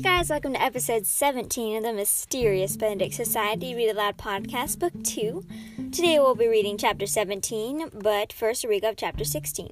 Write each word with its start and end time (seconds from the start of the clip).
Hey 0.00 0.16
guys, 0.16 0.30
welcome 0.30 0.54
to 0.54 0.62
episode 0.62 1.04
17 1.04 1.76
of 1.76 1.82
the 1.82 1.92
Mysterious 1.92 2.74
Benedict 2.74 3.12
Society 3.12 3.74
Read 3.74 3.90
Aloud 3.90 4.16
Podcast, 4.16 4.78
Book 4.78 4.94
2. 5.04 5.44
Today 5.92 6.18
we'll 6.18 6.34
be 6.34 6.48
reading 6.48 6.78
chapter 6.78 7.04
17, 7.04 7.90
but 7.92 8.32
first 8.32 8.64
a 8.64 8.66
recap 8.66 8.92
of 8.92 8.96
chapter 8.96 9.26
16. 9.26 9.68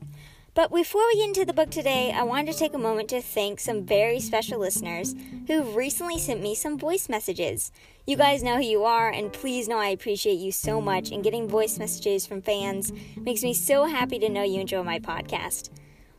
But 0.53 0.71
before 0.71 1.01
we 1.07 1.15
get 1.15 1.29
into 1.29 1.47
the 1.47 1.55
book 1.55 1.71
today, 1.71 2.13
I 2.13 2.25
wanted 2.25 2.53
to 2.53 2.59
take 2.59 2.75
a 2.75 2.79
moment 2.79 3.09
to 3.09 3.23
thank 3.23 3.59
some 3.59 3.87
very 3.87 4.21
special 4.21 4.61
listeners 4.61 5.15
who've 5.47 5.75
recently 5.75 6.19
sent 6.19 6.43
me 6.43 6.55
some 6.55 6.79
voice 6.79 7.09
messages. 7.09 7.73
You 8.07 8.19
guys 8.19 8.43
know 8.43 8.57
who 8.57 8.65
you 8.65 8.85
are, 8.85 9.11
and 9.11 9.33
please 9.33 9.67
know 9.67 9.79
I 9.79 9.89
appreciate 9.89 10.41
you 10.41 10.53
so 10.53 10.79
much, 10.83 11.11
and 11.11 11.25
getting 11.25 11.49
voice 11.49 11.79
messages 11.79 12.27
from 12.27 12.43
fans 12.43 12.93
makes 13.17 13.43
me 13.43 13.55
so 13.55 13.87
happy 13.87 14.19
to 14.19 14.29
know 14.29 14.43
you 14.43 14.61
enjoy 14.61 14.83
my 14.83 14.99
podcast. 14.99 15.71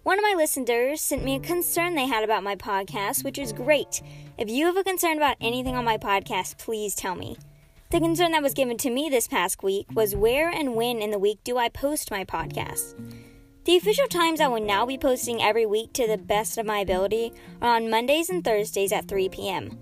One 0.03 0.17
of 0.17 0.23
my 0.23 0.33
listeners 0.35 1.01
sent 1.01 1.25
me 1.25 1.35
a 1.35 1.39
concern 1.41 1.93
they 1.93 2.07
had 2.07 2.23
about 2.23 2.41
my 2.41 2.55
podcast, 2.55 3.23
which 3.25 3.37
is 3.37 3.51
great. 3.51 4.01
If 4.37 4.49
you 4.49 4.65
have 4.65 4.77
a 4.77 4.83
concern 4.83 5.17
about 5.17 5.35
anything 5.41 5.75
on 5.75 5.83
my 5.83 5.97
podcast, 5.97 6.57
please 6.57 6.95
tell 6.95 7.15
me. 7.15 7.37
The 7.91 7.99
concern 7.99 8.31
that 8.31 8.41
was 8.41 8.53
given 8.53 8.77
to 8.77 8.89
me 8.89 9.09
this 9.09 9.27
past 9.27 9.61
week 9.61 9.87
was 9.93 10.15
where 10.15 10.49
and 10.49 10.75
when 10.75 11.01
in 11.01 11.11
the 11.11 11.19
week 11.19 11.39
do 11.43 11.57
I 11.57 11.67
post 11.67 12.11
my 12.11 12.23
podcast? 12.23 12.95
The 13.65 13.75
official 13.75 14.07
times 14.07 14.39
I 14.39 14.47
will 14.47 14.63
now 14.63 14.85
be 14.85 14.97
posting 14.97 15.41
every 15.41 15.65
week 15.65 15.91
to 15.93 16.07
the 16.07 16.17
best 16.17 16.57
of 16.57 16.65
my 16.65 16.79
ability 16.79 17.33
are 17.61 17.75
on 17.75 17.89
Mondays 17.89 18.29
and 18.29 18.43
Thursdays 18.43 18.93
at 18.93 19.09
3 19.09 19.27
p.m. 19.27 19.77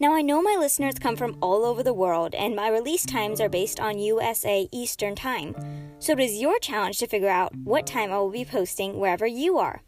Now, 0.00 0.14
I 0.14 0.22
know 0.22 0.40
my 0.40 0.56
listeners 0.56 0.94
come 1.00 1.16
from 1.16 1.36
all 1.42 1.64
over 1.64 1.82
the 1.82 1.92
world, 1.92 2.32
and 2.34 2.54
my 2.54 2.68
release 2.68 3.04
times 3.04 3.40
are 3.40 3.48
based 3.48 3.80
on 3.80 3.98
USA 3.98 4.68
Eastern 4.70 5.16
Time. 5.16 5.56
So 5.98 6.12
it 6.12 6.20
is 6.20 6.40
your 6.40 6.60
challenge 6.60 6.98
to 6.98 7.08
figure 7.08 7.28
out 7.28 7.56
what 7.56 7.84
time 7.84 8.12
I 8.12 8.18
will 8.18 8.30
be 8.30 8.44
posting 8.44 9.00
wherever 9.00 9.26
you 9.26 9.58
are. 9.58 9.82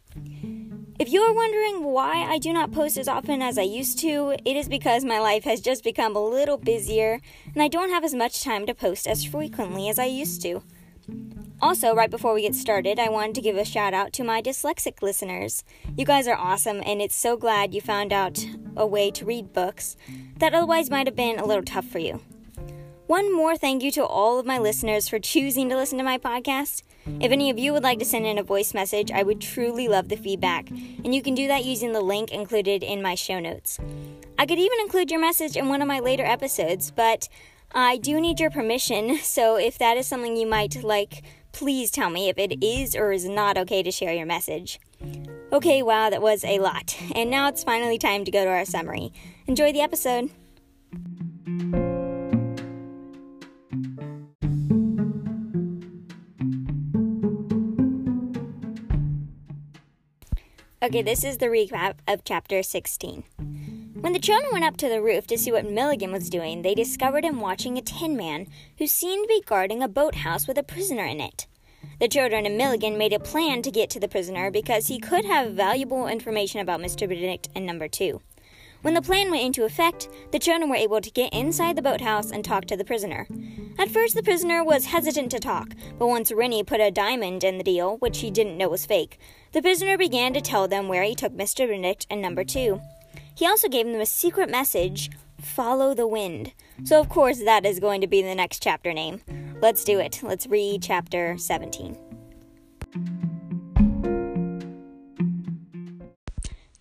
If 0.98 1.12
you 1.12 1.22
are 1.22 1.32
wondering 1.32 1.84
why 1.84 2.24
I 2.24 2.38
do 2.38 2.52
not 2.52 2.72
post 2.72 2.98
as 2.98 3.06
often 3.06 3.40
as 3.40 3.56
I 3.56 3.62
used 3.62 4.00
to, 4.00 4.34
it 4.44 4.56
is 4.56 4.68
because 4.68 5.04
my 5.04 5.20
life 5.20 5.44
has 5.44 5.60
just 5.60 5.84
become 5.84 6.16
a 6.16 6.22
little 6.22 6.58
busier 6.58 7.20
and 7.54 7.62
I 7.62 7.68
don't 7.68 7.88
have 7.90 8.04
as 8.04 8.12
much 8.12 8.42
time 8.42 8.66
to 8.66 8.74
post 8.74 9.06
as 9.06 9.24
frequently 9.24 9.88
as 9.88 9.98
I 9.98 10.06
used 10.06 10.42
to. 10.42 10.62
Also, 11.62 11.94
right 11.94 12.10
before 12.10 12.34
we 12.34 12.42
get 12.42 12.54
started, 12.54 12.98
I 12.98 13.08
wanted 13.08 13.34
to 13.36 13.40
give 13.42 13.56
a 13.56 13.64
shout 13.64 13.94
out 13.94 14.12
to 14.14 14.24
my 14.24 14.42
dyslexic 14.42 15.02
listeners. 15.02 15.62
You 15.96 16.04
guys 16.04 16.26
are 16.26 16.36
awesome, 16.36 16.82
and 16.84 17.00
it's 17.00 17.16
so 17.16 17.36
glad 17.36 17.74
you 17.74 17.80
found 17.80 18.12
out 18.12 18.44
a 18.76 18.86
way 18.86 19.10
to 19.10 19.24
read 19.24 19.52
books 19.52 19.96
that 20.38 20.54
otherwise 20.54 20.90
might 20.90 21.06
have 21.06 21.16
been 21.16 21.38
a 21.38 21.46
little 21.46 21.62
tough 21.62 21.86
for 21.86 21.98
you. 21.98 22.20
One 23.06 23.34
more 23.34 23.56
thank 23.56 23.82
you 23.82 23.90
to 23.92 24.04
all 24.04 24.38
of 24.38 24.46
my 24.46 24.58
listeners 24.58 25.08
for 25.08 25.18
choosing 25.18 25.68
to 25.68 25.76
listen 25.76 25.98
to 25.98 26.04
my 26.04 26.16
podcast. 26.16 26.82
If 27.18 27.32
any 27.32 27.50
of 27.50 27.58
you 27.58 27.72
would 27.72 27.82
like 27.82 27.98
to 27.98 28.04
send 28.04 28.26
in 28.26 28.38
a 28.38 28.42
voice 28.42 28.72
message, 28.72 29.10
I 29.10 29.22
would 29.22 29.40
truly 29.40 29.88
love 29.88 30.08
the 30.08 30.16
feedback, 30.16 30.70
and 30.70 31.14
you 31.14 31.22
can 31.22 31.34
do 31.34 31.48
that 31.48 31.64
using 31.64 31.92
the 31.92 32.00
link 32.00 32.30
included 32.30 32.82
in 32.82 33.02
my 33.02 33.14
show 33.14 33.40
notes. 33.40 33.78
I 34.38 34.46
could 34.46 34.58
even 34.58 34.78
include 34.80 35.10
your 35.10 35.20
message 35.20 35.56
in 35.56 35.68
one 35.68 35.82
of 35.82 35.88
my 35.88 35.98
later 35.98 36.24
episodes, 36.24 36.90
but 36.90 37.28
I 37.72 37.96
do 37.96 38.20
need 38.20 38.38
your 38.38 38.50
permission, 38.50 39.18
so 39.22 39.56
if 39.56 39.78
that 39.78 39.96
is 39.96 40.06
something 40.06 40.36
you 40.36 40.46
might 40.46 40.82
like 40.84 41.22
Please 41.52 41.90
tell 41.90 42.10
me 42.10 42.28
if 42.28 42.38
it 42.38 42.62
is 42.64 42.94
or 42.94 43.12
is 43.12 43.28
not 43.28 43.58
okay 43.58 43.82
to 43.82 43.90
share 43.90 44.12
your 44.12 44.26
message. 44.26 44.80
Okay, 45.52 45.82
wow, 45.82 46.10
that 46.10 46.22
was 46.22 46.44
a 46.44 46.58
lot. 46.58 46.96
And 47.14 47.30
now 47.30 47.48
it's 47.48 47.64
finally 47.64 47.98
time 47.98 48.24
to 48.24 48.30
go 48.30 48.44
to 48.44 48.50
our 48.50 48.64
summary. 48.64 49.12
Enjoy 49.46 49.72
the 49.72 49.80
episode. 49.80 50.30
Okay, 60.82 61.02
this 61.02 61.24
is 61.24 61.36
the 61.36 61.46
recap 61.46 61.96
of 62.08 62.24
chapter 62.24 62.62
16. 62.62 63.22
When 64.00 64.14
the 64.14 64.18
children 64.18 64.50
went 64.50 64.64
up 64.64 64.78
to 64.78 64.88
the 64.88 65.02
roof 65.02 65.26
to 65.26 65.36
see 65.36 65.52
what 65.52 65.70
Milligan 65.70 66.10
was 66.10 66.30
doing, 66.30 66.62
they 66.62 66.74
discovered 66.74 67.22
him 67.22 67.38
watching 67.38 67.76
a 67.76 67.82
tin 67.82 68.16
man 68.16 68.46
who 68.78 68.86
seemed 68.86 69.24
to 69.24 69.28
be 69.28 69.42
guarding 69.44 69.82
a 69.82 69.88
boathouse 69.88 70.48
with 70.48 70.56
a 70.56 70.62
prisoner 70.62 71.04
in 71.04 71.20
it. 71.20 71.46
The 72.00 72.08
children 72.08 72.46
and 72.46 72.56
Milligan 72.56 72.96
made 72.96 73.12
a 73.12 73.18
plan 73.18 73.60
to 73.60 73.70
get 73.70 73.90
to 73.90 74.00
the 74.00 74.08
prisoner 74.08 74.50
because 74.50 74.86
he 74.86 74.98
could 74.98 75.26
have 75.26 75.52
valuable 75.52 76.06
information 76.06 76.60
about 76.60 76.80
Mr. 76.80 77.06
Benedict 77.06 77.50
and 77.54 77.66
number 77.66 77.88
two. 77.88 78.22
When 78.80 78.94
the 78.94 79.02
plan 79.02 79.30
went 79.30 79.44
into 79.44 79.66
effect, 79.66 80.08
the 80.32 80.38
children 80.38 80.70
were 80.70 80.76
able 80.76 81.02
to 81.02 81.10
get 81.10 81.34
inside 81.34 81.76
the 81.76 81.82
boathouse 81.82 82.30
and 82.30 82.42
talk 82.42 82.64
to 82.64 82.76
the 82.78 82.86
prisoner. 82.86 83.26
At 83.78 83.90
first, 83.90 84.14
the 84.14 84.22
prisoner 84.22 84.64
was 84.64 84.86
hesitant 84.86 85.30
to 85.32 85.38
talk, 85.38 85.74
but 85.98 86.06
once 86.06 86.32
Reynie 86.32 86.64
put 86.64 86.80
a 86.80 86.90
diamond 86.90 87.44
in 87.44 87.58
the 87.58 87.64
deal, 87.64 87.98
which 87.98 88.20
he 88.20 88.30
didn't 88.30 88.56
know 88.56 88.70
was 88.70 88.86
fake, 88.86 89.20
the 89.52 89.60
prisoner 89.60 89.98
began 89.98 90.32
to 90.32 90.40
tell 90.40 90.66
them 90.66 90.88
where 90.88 91.02
he 91.02 91.14
took 91.14 91.34
Mr. 91.34 91.68
Benedict 91.68 92.06
and 92.08 92.22
number 92.22 92.44
two. 92.44 92.80
He 93.34 93.46
also 93.46 93.68
gave 93.68 93.84
them 93.84 94.00
a 94.00 94.06
secret 94.06 94.48
message 94.48 95.10
follow 95.42 95.92
the 95.92 96.06
wind. 96.06 96.52
So, 96.84 96.98
of 96.98 97.10
course, 97.10 97.40
that 97.40 97.66
is 97.66 97.78
going 97.78 98.00
to 98.00 98.06
be 98.06 98.22
the 98.22 98.34
next 98.34 98.62
chapter 98.62 98.94
name. 98.94 99.20
Let's 99.62 99.84
do 99.84 99.98
it. 99.98 100.20
Let's 100.22 100.46
read 100.46 100.82
chapter 100.82 101.36
17. 101.36 101.94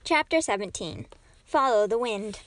Chapter 0.05 0.39
17 0.39 1.05
Follow 1.43 1.87
the 1.87 1.97
Wind. 1.97 2.39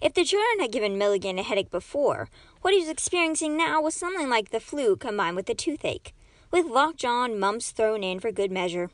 If 0.00 0.14
the 0.14 0.22
children 0.22 0.60
had 0.60 0.70
given 0.70 0.96
Milligan 0.96 1.40
a 1.40 1.42
headache 1.42 1.72
before, 1.72 2.28
what 2.60 2.72
he 2.72 2.78
was 2.78 2.88
experiencing 2.88 3.56
now 3.56 3.82
was 3.82 3.96
something 3.96 4.30
like 4.30 4.50
the 4.50 4.60
flu 4.60 4.94
combined 4.94 5.34
with 5.34 5.46
the 5.46 5.54
toothache, 5.54 6.14
with 6.52 6.64
lockjaw 6.66 7.24
and 7.24 7.40
mumps 7.40 7.72
thrown 7.72 8.04
in 8.04 8.20
for 8.20 8.30
good 8.30 8.52
measure. 8.52 8.90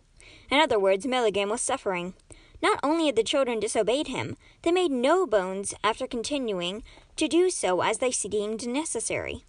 In 0.50 0.58
other 0.60 0.78
words, 0.78 1.06
Milligan 1.06 1.50
was 1.50 1.60
suffering. 1.60 2.14
Not 2.62 2.80
only 2.82 3.04
had 3.04 3.16
the 3.16 3.22
children 3.22 3.60
disobeyed 3.60 4.08
him, 4.08 4.38
they 4.62 4.72
made 4.72 4.90
no 4.90 5.26
bones 5.26 5.74
after 5.84 6.06
continuing 6.06 6.82
to 7.16 7.28
do 7.28 7.50
so 7.50 7.82
as 7.82 7.98
they 7.98 8.10
deemed 8.10 8.66
necessary. 8.66 9.44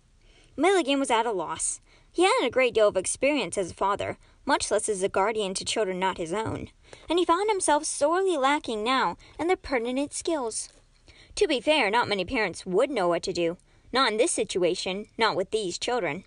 Milligan 0.59 0.99
was 0.99 1.09
at 1.09 1.25
a 1.25 1.31
loss. 1.31 1.79
He 2.11 2.23
hadn't 2.23 2.47
a 2.47 2.49
great 2.49 2.73
deal 2.73 2.89
of 2.89 2.97
experience 2.97 3.57
as 3.57 3.71
a 3.71 3.73
father, 3.73 4.17
much 4.45 4.69
less 4.69 4.89
as 4.89 5.01
a 5.01 5.07
guardian 5.07 5.53
to 5.53 5.63
children 5.63 5.99
not 5.99 6.17
his 6.17 6.33
own, 6.33 6.67
and 7.09 7.17
he 7.17 7.23
found 7.23 7.49
himself 7.49 7.85
sorely 7.85 8.35
lacking 8.35 8.83
now 8.83 9.15
in 9.39 9.47
the 9.47 9.55
pertinent 9.55 10.11
skills. 10.11 10.67
To 11.35 11.47
be 11.47 11.61
fair, 11.61 11.89
not 11.89 12.09
many 12.09 12.25
parents 12.25 12.65
would 12.65 12.89
know 12.89 13.07
what 13.07 13.23
to 13.23 13.31
do. 13.31 13.55
Not 13.93 14.11
in 14.11 14.17
this 14.17 14.33
situation, 14.33 15.05
not 15.17 15.37
with 15.37 15.51
these 15.51 15.77
children. 15.79 16.25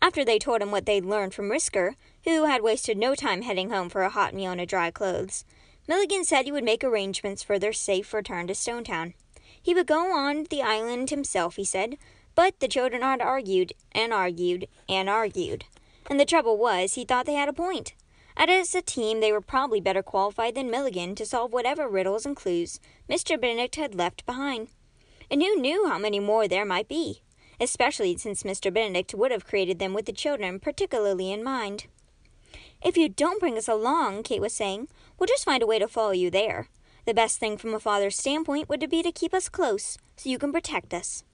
After 0.00 0.24
they 0.24 0.38
told 0.38 0.62
him 0.62 0.70
what 0.70 0.86
they'd 0.86 1.04
learned 1.04 1.34
from 1.34 1.50
Risker, 1.50 1.94
who 2.22 2.44
had 2.44 2.62
wasted 2.62 2.96
no 2.96 3.16
time 3.16 3.42
heading 3.42 3.70
home 3.70 3.88
for 3.88 4.02
a 4.02 4.10
hot 4.10 4.34
meal 4.34 4.52
and 4.52 4.60
a 4.60 4.66
dry 4.66 4.92
clothes, 4.92 5.44
Milligan 5.88 6.24
said 6.24 6.44
he 6.44 6.52
would 6.52 6.62
make 6.62 6.84
arrangements 6.84 7.42
for 7.42 7.58
their 7.58 7.72
safe 7.72 8.14
return 8.14 8.46
to 8.46 8.52
Stonetown. 8.52 9.14
He 9.60 9.74
would 9.74 9.88
go 9.88 10.16
on 10.16 10.44
the 10.48 10.62
island 10.62 11.10
himself, 11.10 11.56
he 11.56 11.64
said, 11.64 11.98
but 12.38 12.60
the 12.60 12.68
children 12.68 13.02
had 13.02 13.20
argued 13.20 13.72
and 13.90 14.12
argued 14.12 14.68
and 14.88 15.10
argued. 15.10 15.64
And 16.08 16.20
the 16.20 16.24
trouble 16.24 16.56
was, 16.56 16.94
he 16.94 17.04
thought 17.04 17.26
they 17.26 17.34
had 17.34 17.48
a 17.48 17.52
point. 17.52 17.94
As 18.36 18.76
a 18.76 18.80
team, 18.80 19.18
they 19.18 19.32
were 19.32 19.40
probably 19.40 19.80
better 19.80 20.04
qualified 20.04 20.54
than 20.54 20.70
Milligan 20.70 21.16
to 21.16 21.26
solve 21.26 21.52
whatever 21.52 21.88
riddles 21.88 22.24
and 22.24 22.36
clues 22.36 22.78
Mr. 23.10 23.40
Benedict 23.40 23.74
had 23.74 23.96
left 23.96 24.24
behind. 24.24 24.68
And 25.28 25.42
who 25.42 25.56
knew 25.56 25.88
how 25.88 25.98
many 25.98 26.20
more 26.20 26.46
there 26.46 26.64
might 26.64 26.86
be, 26.86 27.22
especially 27.60 28.16
since 28.16 28.44
Mr. 28.44 28.72
Benedict 28.72 29.16
would 29.16 29.32
have 29.32 29.44
created 29.44 29.80
them 29.80 29.92
with 29.92 30.06
the 30.06 30.12
children 30.12 30.60
particularly 30.60 31.32
in 31.32 31.42
mind. 31.42 31.86
If 32.84 32.96
you 32.96 33.08
don't 33.08 33.40
bring 33.40 33.58
us 33.58 33.66
along, 33.66 34.22
Kate 34.22 34.40
was 34.40 34.54
saying, 34.54 34.86
we'll 35.18 35.26
just 35.26 35.44
find 35.44 35.60
a 35.60 35.66
way 35.66 35.80
to 35.80 35.88
follow 35.88 36.12
you 36.12 36.30
there. 36.30 36.68
The 37.04 37.14
best 37.14 37.40
thing 37.40 37.58
from 37.58 37.74
a 37.74 37.80
father's 37.80 38.16
standpoint 38.16 38.68
would 38.68 38.88
be 38.88 39.02
to 39.02 39.10
keep 39.10 39.34
us 39.34 39.48
close, 39.48 39.98
so 40.16 40.30
you 40.30 40.38
can 40.38 40.52
protect 40.52 40.94
us. 40.94 41.24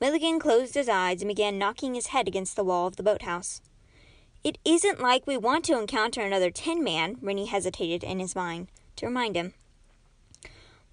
Milligan 0.00 0.38
closed 0.38 0.74
his 0.74 0.88
eyes 0.88 1.20
and 1.20 1.28
began 1.28 1.58
knocking 1.58 1.94
his 1.94 2.08
head 2.08 2.26
against 2.26 2.56
the 2.56 2.64
wall 2.64 2.86
of 2.86 2.96
the 2.96 3.02
boathouse. 3.02 3.60
It 4.42 4.56
isn't 4.64 5.00
like 5.00 5.26
we 5.26 5.36
want 5.36 5.66
to 5.66 5.78
encounter 5.78 6.22
another 6.22 6.50
tin 6.50 6.82
man, 6.82 7.18
Reynie 7.20 7.46
hesitated 7.46 8.02
in 8.02 8.18
his 8.18 8.34
mind, 8.34 8.68
to 8.96 9.06
remind 9.06 9.36
him. 9.36 9.52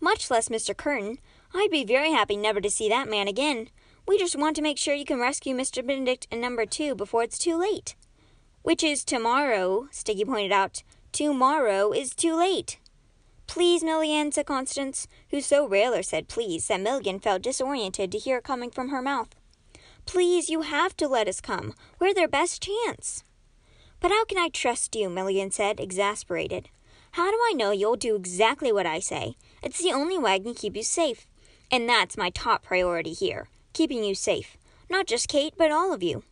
Much 0.02 0.30
less 0.30 0.50
Mr. 0.50 0.76
Curtain. 0.76 1.20
I'd 1.54 1.72
be 1.72 1.86
very 1.86 2.12
happy 2.12 2.36
never 2.36 2.60
to 2.60 2.70
see 2.70 2.90
that 2.90 3.10
man 3.10 3.28
again. 3.30 3.70
We 4.06 4.18
just 4.18 4.36
want 4.36 4.56
to 4.58 4.62
make 4.62 4.78
sure 4.78 4.94
you 4.94 5.06
can 5.06 5.20
rescue 5.20 5.56
Mr. 5.56 5.86
Benedict 5.86 6.28
and 6.30 6.42
number 6.42 6.66
two 6.66 6.94
before 6.94 7.24
it's 7.24 7.38
too 7.38 7.58
late. 7.58 7.96
Which 8.62 8.84
is 8.84 9.06
tomorrow, 9.06 9.88
Sticky 9.92 10.26
pointed 10.26 10.52
out. 10.52 10.84
Tomorrow 11.14 11.94
is 11.94 12.14
too 12.14 12.36
late. 12.36 12.80
Please, 13.48 13.84
Milligan, 13.84 14.32
said 14.32 14.46
Constance, 14.46 15.08
who 15.32 15.42
so 15.42 15.68
rarely 15.68 16.04
said 16.04 16.28
please 16.28 16.68
that 16.68 16.82
Milligan 16.82 17.20
felt 17.20 17.42
disoriented 17.42 18.12
to 18.12 18.18
hear 18.18 18.38
it 18.38 18.44
coming 18.44 18.70
from 18.70 18.90
her 18.90 19.02
mouth. 19.02 19.30
Please, 20.06 20.50
you 20.50 20.62
have 20.62 20.96
to 20.98 21.08
let 21.08 21.28
us 21.28 21.42
come. 21.42 21.74
We're 22.00 22.14
their 22.14 22.28
best 22.28 22.62
chance. 22.62 23.24
But 24.00 24.12
how 24.12 24.26
can 24.26 24.38
I 24.38 24.50
trust 24.50 24.96
you? 24.96 25.10
Milligan 25.10 25.52
said, 25.52 25.80
exasperated. 25.80 26.70
How 27.12 27.32
do 27.32 27.38
I 27.38 27.54
know 27.54 27.72
you'll 27.72 27.96
do 27.96 28.16
exactly 28.16 28.72
what 28.72 28.86
I 28.86 29.00
say? 29.00 29.36
It's 29.64 29.82
the 29.82 29.92
only 29.92 30.18
way 30.18 30.34
I 30.34 30.40
can 30.40 30.54
keep 30.54 30.76
you 30.76 30.84
safe. 30.84 31.26
And 31.72 31.90
that's 31.90 32.18
my 32.18 32.30
top 32.30 32.64
priority 32.64 33.14
here 33.14 33.48
keeping 33.78 34.04
you 34.04 34.16
safe. 34.16 34.58
Not 34.90 35.06
just 35.06 35.28
Kate, 35.28 35.54
but 35.56 35.72
all 35.72 35.94
of 35.94 36.02
you. 36.02 36.24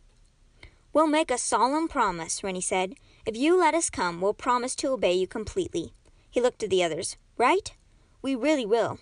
We'll 0.92 1.06
make 1.06 1.30
a 1.30 1.38
solemn 1.38 1.86
promise, 1.86 2.42
Reynie 2.42 2.60
said. 2.60 2.94
If 3.24 3.36
you 3.36 3.56
let 3.56 3.72
us 3.72 3.88
come, 3.88 4.20
we'll 4.20 4.34
promise 4.34 4.74
to 4.76 4.88
obey 4.88 5.12
you 5.12 5.28
completely. 5.28 5.92
He 6.36 6.42
looked 6.42 6.62
at 6.62 6.68
the 6.68 6.84
others. 6.84 7.16
Right? 7.38 7.72
We 8.20 8.34
really 8.34 8.66
will. 8.66 8.98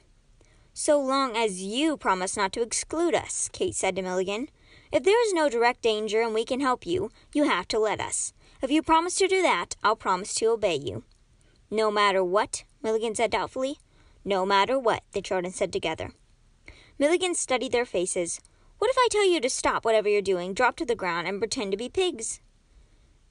So 0.72 1.00
long 1.00 1.36
as 1.36 1.60
you 1.60 1.96
promise 1.96 2.36
not 2.36 2.52
to 2.52 2.62
exclude 2.62 3.12
us, 3.12 3.50
Kate 3.52 3.74
said 3.74 3.96
to 3.96 4.02
Milligan. 4.02 4.50
If 4.92 5.02
there 5.02 5.20
is 5.26 5.32
no 5.32 5.48
direct 5.48 5.82
danger 5.82 6.22
and 6.22 6.32
we 6.32 6.44
can 6.44 6.60
help 6.60 6.86
you, 6.86 7.10
you 7.32 7.42
have 7.42 7.66
to 7.68 7.80
let 7.80 8.00
us. 8.00 8.32
If 8.62 8.70
you 8.70 8.84
promise 8.84 9.16
to 9.16 9.26
do 9.26 9.42
that, 9.42 9.74
I'll 9.82 9.96
promise 9.96 10.32
to 10.36 10.46
obey 10.46 10.76
you. 10.76 11.02
No 11.72 11.90
matter 11.90 12.22
what? 12.22 12.62
Milligan 12.84 13.16
said 13.16 13.32
doubtfully. 13.32 13.78
No 14.24 14.46
matter 14.46 14.78
what, 14.78 15.02
the 15.10 15.20
children 15.20 15.52
said 15.52 15.72
together. 15.72 16.12
Milligan 17.00 17.34
studied 17.34 17.72
their 17.72 17.84
faces. 17.84 18.40
What 18.78 18.90
if 18.90 18.96
I 18.96 19.08
tell 19.10 19.28
you 19.28 19.40
to 19.40 19.50
stop 19.50 19.84
whatever 19.84 20.08
you're 20.08 20.22
doing, 20.22 20.54
drop 20.54 20.76
to 20.76 20.84
the 20.84 20.94
ground, 20.94 21.26
and 21.26 21.40
pretend 21.40 21.72
to 21.72 21.76
be 21.76 21.88
pigs? 21.88 22.40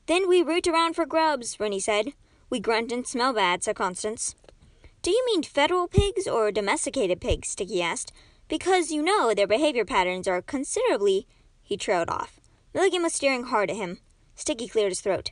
Then 0.08 0.28
we 0.28 0.44
root 0.44 0.68
around 0.68 0.98
for 0.98 1.06
grubs, 1.06 1.58
Reynie 1.58 1.80
said. 1.80 2.12
We 2.50 2.60
grunt 2.60 2.92
and 2.92 3.08
smell 3.08 3.34
bad, 3.34 3.64
said 3.64 3.76
Constance. 3.76 4.36
Do 5.02 5.12
you 5.12 5.24
mean 5.26 5.44
federal 5.44 5.88
pigs 5.88 6.28
or 6.28 6.52
domesticated 6.52 7.20
pigs? 7.20 7.50
Sticky 7.50 7.82
asked. 7.82 8.14
Because 8.48 8.92
you 8.92 9.02
know 9.02 9.34
their 9.34 9.48
behavior 9.48 9.86
patterns 9.86 10.28
are 10.28 10.42
considerably. 10.42 11.28
He 11.62 11.78
trailed 11.78 12.10
off. 12.10 12.40
Milligan 12.74 13.04
was 13.04 13.14
staring 13.14 13.44
hard 13.44 13.70
at 13.70 13.76
him. 13.76 14.00
Sticky 14.36 14.68
cleared 14.68 14.92
his 14.92 15.02
throat. 15.02 15.32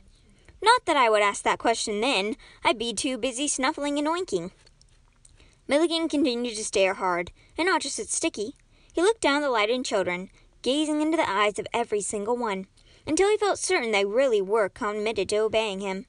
Not 0.62 0.86
that 0.86 0.96
I 0.96 1.10
would 1.10 1.22
ask 1.22 1.42
that 1.42 1.58
question 1.58 2.00
then. 2.00 2.36
I'd 2.64 2.78
be 2.78 2.92
too 2.92 3.18
busy 3.18 3.48
snuffling 3.48 3.98
and 3.98 4.06
oinking. 4.06 4.50
Milligan 5.66 6.08
continued 6.08 6.56
to 6.56 6.64
stare 6.64 6.94
hard, 6.94 7.32
and 7.56 7.66
not 7.66 7.82
just 7.82 7.98
at 7.98 8.08
Sticky. 8.08 8.54
He 8.92 9.02
looked 9.02 9.20
down 9.20 9.42
the 9.42 9.50
lighted 9.50 9.84
children, 9.84 10.28
gazing 10.62 11.00
into 11.00 11.16
the 11.16 11.28
eyes 11.28 11.58
of 11.58 11.66
every 11.72 12.00
single 12.00 12.36
one, 12.36 12.66
until 13.06 13.30
he 13.30 13.38
felt 13.38 13.58
certain 13.58 13.90
they 13.90 14.04
really 14.04 14.42
were 14.42 14.68
committed 14.68 15.28
to 15.30 15.38
obeying 15.38 15.80
him. 15.80 16.06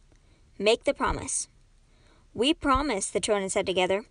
Make 0.64 0.86
the 0.86 0.94
promise. 0.94 1.50
We 2.34 2.54
promise, 2.54 3.10
the 3.10 3.20
children 3.20 3.50
said 3.50 3.66
together. 3.66 4.06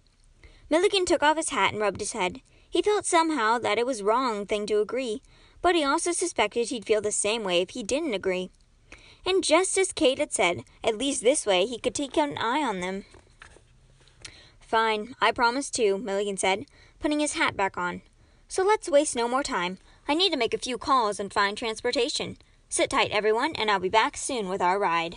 Milligan 0.68 1.06
took 1.06 1.22
off 1.22 1.38
his 1.38 1.48
hat 1.48 1.72
and 1.72 1.80
rubbed 1.80 2.00
his 2.00 2.12
head. 2.12 2.42
He 2.68 2.82
felt 2.82 3.06
somehow 3.06 3.58
that 3.60 3.78
it 3.78 3.86
was 3.86 4.02
wrong 4.02 4.44
thing 4.44 4.66
to 4.66 4.82
agree, 4.82 5.22
but 5.62 5.74
he 5.74 5.82
also 5.82 6.12
suspected 6.12 6.68
he'd 6.68 6.84
feel 6.84 7.00
the 7.00 7.10
same 7.10 7.42
way 7.42 7.62
if 7.62 7.70
he 7.70 7.82
didn't 7.82 8.12
agree. 8.12 8.50
And 9.24 9.42
just 9.42 9.78
as 9.78 9.94
Kate 9.94 10.18
had 10.18 10.30
said, 10.30 10.64
at 10.84 10.98
least 10.98 11.22
this 11.22 11.46
way 11.46 11.64
he 11.64 11.78
could 11.78 11.94
take 11.94 12.18
an 12.18 12.36
eye 12.36 12.62
on 12.62 12.80
them. 12.80 13.06
Fine, 14.60 15.14
I 15.22 15.32
promise 15.32 15.70
too, 15.70 15.96
Milligan 15.96 16.36
said, 16.36 16.66
putting 17.00 17.20
his 17.20 17.32
hat 17.32 17.56
back 17.56 17.78
on. 17.78 18.02
So 18.46 18.62
let's 18.62 18.90
waste 18.90 19.16
no 19.16 19.26
more 19.26 19.42
time. 19.42 19.78
I 20.06 20.12
need 20.12 20.32
to 20.32 20.38
make 20.38 20.52
a 20.52 20.58
few 20.58 20.76
calls 20.76 21.18
and 21.18 21.32
find 21.32 21.56
transportation. 21.56 22.36
Sit 22.68 22.90
tight, 22.90 23.10
everyone, 23.10 23.54
and 23.56 23.70
I'll 23.70 23.80
be 23.80 23.88
back 23.88 24.18
soon 24.18 24.50
with 24.50 24.60
our 24.60 24.78
ride. 24.78 25.16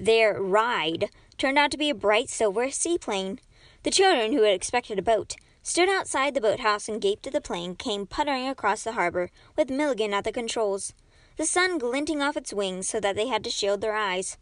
Their 0.00 0.40
ride 0.40 1.10
turned 1.38 1.58
out 1.58 1.70
to 1.72 1.78
be 1.78 1.90
a 1.90 1.94
bright 1.94 2.30
silver 2.30 2.70
seaplane. 2.70 3.38
The 3.82 3.90
children, 3.90 4.32
who 4.32 4.42
had 4.42 4.54
expected 4.54 4.98
a 4.98 5.02
boat, 5.02 5.36
stood 5.62 5.90
outside 5.90 6.34
the 6.34 6.40
boathouse 6.40 6.88
and 6.88 7.02
gaped 7.02 7.26
at 7.26 7.34
the 7.34 7.40
plane 7.40 7.76
came 7.76 8.06
puttering 8.06 8.48
across 8.48 8.82
the 8.82 8.92
harbor, 8.92 9.30
with 9.56 9.68
Milligan 9.68 10.14
at 10.14 10.24
the 10.24 10.32
controls 10.32 10.94
the 11.40 11.46
sun 11.46 11.78
glinting 11.78 12.20
off 12.20 12.36
its 12.36 12.52
wings 12.52 12.86
so 12.86 13.00
that 13.00 13.16
they 13.16 13.28
had 13.28 13.42
to 13.42 13.50
shield 13.50 13.80
their 13.80 13.94
eyes. 13.94 14.36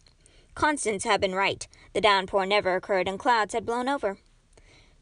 Constance 0.56 1.05
had 1.05 1.20
been 1.20 1.34
right. 1.34 1.69
The 1.93 2.00
downpour 2.00 2.44
never 2.44 2.75
occurred 2.75 3.06
and 3.06 3.19
clouds 3.19 3.54
had 3.54 3.64
blown 3.64 3.88
over. 3.88 4.19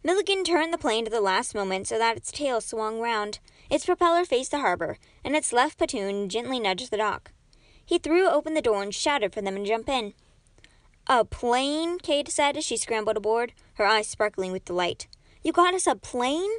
Milligan 0.05 0.45
turned 0.45 0.75
the 0.75 0.79
plane 0.79 1.07
at 1.07 1.13
the 1.13 1.23
last 1.23 1.55
moment 1.55 1.87
so 1.87 1.97
that 1.97 2.17
its 2.17 2.31
tail 2.31 2.61
swung 2.61 3.01
round. 3.01 3.39
Its 3.71 3.87
propeller 3.87 4.27
faced 4.27 4.51
the 4.51 4.59
harbor, 4.59 4.99
and 5.25 5.35
its 5.35 5.55
left 5.55 5.79
pontoon 5.79 6.29
gently 6.29 6.61
nudged 6.61 6.91
the 6.91 6.99
dock. 6.99 7.33
He 7.83 7.97
threw 7.97 8.29
open 8.29 8.53
the 8.53 8.61
door 8.61 8.83
and 8.83 8.95
shouted 8.95 9.33
for 9.33 9.41
them 9.41 9.57
to 9.57 9.65
jump 9.65 9.89
in. 9.89 10.13
A 11.09 11.25
plane? 11.25 11.99
Kate 12.01 12.29
said 12.29 12.57
as 12.57 12.65
she 12.65 12.77
scrambled 12.77 13.17
aboard, 13.17 13.53
her 13.75 13.87
eyes 13.87 14.09
sparkling 14.09 14.51
with 14.51 14.65
delight. 14.65 15.07
You 15.45 15.53
got 15.53 15.73
us 15.73 15.87
a 15.87 15.95
plane? 15.95 16.51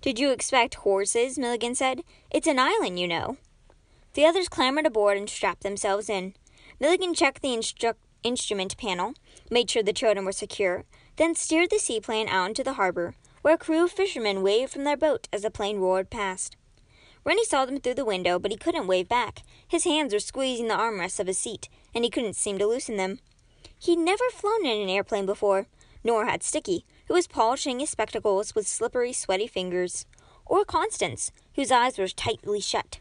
Did 0.00 0.18
you 0.18 0.32
expect 0.32 0.74
horses? 0.76 1.38
Milligan 1.38 1.76
said. 1.76 2.02
It's 2.32 2.48
an 2.48 2.58
island, 2.58 2.98
you 2.98 3.06
know. 3.06 3.36
The 4.14 4.24
others 4.24 4.48
clambered 4.48 4.86
aboard 4.86 5.16
and 5.16 5.30
strapped 5.30 5.62
themselves 5.62 6.10
in. 6.10 6.34
Milligan 6.80 7.14
checked 7.14 7.42
the 7.42 7.50
instru- 7.50 7.94
instrument 8.24 8.76
panel, 8.76 9.14
made 9.52 9.70
sure 9.70 9.84
the 9.84 9.92
children 9.92 10.24
were 10.24 10.32
secure, 10.32 10.84
then 11.14 11.36
steered 11.36 11.70
the 11.70 11.78
seaplane 11.78 12.28
out 12.28 12.48
into 12.48 12.64
the 12.64 12.72
harbor, 12.72 13.14
where 13.42 13.54
a 13.54 13.58
crew 13.58 13.84
of 13.84 13.92
fishermen 13.92 14.42
waved 14.42 14.72
from 14.72 14.82
their 14.82 14.96
boat 14.96 15.28
as 15.32 15.42
the 15.42 15.50
plane 15.50 15.78
roared 15.78 16.10
past. 16.10 16.56
Reynie 17.24 17.44
saw 17.44 17.66
them 17.66 17.78
through 17.78 17.94
the 17.94 18.04
window, 18.04 18.40
but 18.40 18.50
he 18.50 18.56
couldn't 18.56 18.88
wave 18.88 19.08
back. 19.08 19.42
His 19.68 19.84
hands 19.84 20.12
were 20.12 20.18
squeezing 20.18 20.66
the 20.66 20.74
armrests 20.74 21.20
of 21.20 21.28
his 21.28 21.38
seat, 21.38 21.68
and 21.94 22.02
he 22.02 22.10
couldn't 22.10 22.34
seem 22.34 22.58
to 22.58 22.66
loosen 22.66 22.96
them. 22.96 23.20
He'd 23.80 23.98
never 23.98 24.28
flown 24.30 24.66
in 24.66 24.82
an 24.82 24.90
airplane 24.90 25.24
before, 25.24 25.66
nor 26.04 26.26
had 26.26 26.42
Sticky, 26.42 26.84
who 27.08 27.14
was 27.14 27.26
polishing 27.26 27.80
his 27.80 27.88
spectacles 27.88 28.54
with 28.54 28.68
slippery, 28.68 29.14
sweaty 29.14 29.46
fingers, 29.46 30.04
or 30.44 30.66
Constance, 30.66 31.32
whose 31.54 31.70
eyes 31.70 31.96
were 31.96 32.06
tightly 32.08 32.60
shut. 32.60 33.00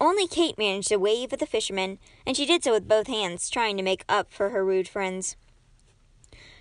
Only 0.00 0.26
Kate 0.26 0.56
managed 0.56 0.88
to 0.88 0.96
wave 0.96 1.34
at 1.34 1.40
the 1.40 1.46
fishermen, 1.46 1.98
and 2.26 2.38
she 2.38 2.46
did 2.46 2.64
so 2.64 2.72
with 2.72 2.88
both 2.88 3.06
hands, 3.06 3.50
trying 3.50 3.76
to 3.76 3.82
make 3.82 4.02
up 4.08 4.32
for 4.32 4.48
her 4.48 4.64
rude 4.64 4.88
friends. 4.88 5.36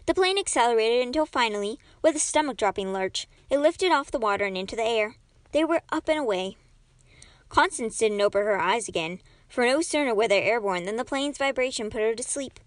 The 0.08 0.14
plane 0.14 0.38
accelerated 0.38 1.08
until 1.08 1.26
finally, 1.26 1.80
with 2.02 2.18
a 2.18 2.20
stomach 2.20 2.58
dropping 2.58 2.92
lurch, 2.92 3.28
it 3.50 3.60
lifted 3.60 3.94
off 3.94 4.12
the 4.12 4.20
water 4.20 4.44
and 4.44 4.58
into 4.58 4.76
the 4.76 4.84
air. 4.84 5.16
They 5.54 5.64
were 5.64 5.84
up 5.90 6.10
and 6.10 6.20
away. 6.20 6.58
Constance 7.48 7.98
didn't 7.98 8.20
open 8.20 8.44
her 8.44 8.60
eyes 8.60 8.90
again, 8.90 9.22
for 9.48 9.66
no 9.66 9.82
sooner 9.82 10.14
were 10.14 10.28
they 10.28 10.44
airborne 10.44 10.84
than 10.84 10.98
the 10.98 11.06
plane's 11.06 11.38
vibration 11.38 11.90
put 11.90 12.02
her 12.02 12.14
to 12.14 12.24
sleep. 12.24 12.60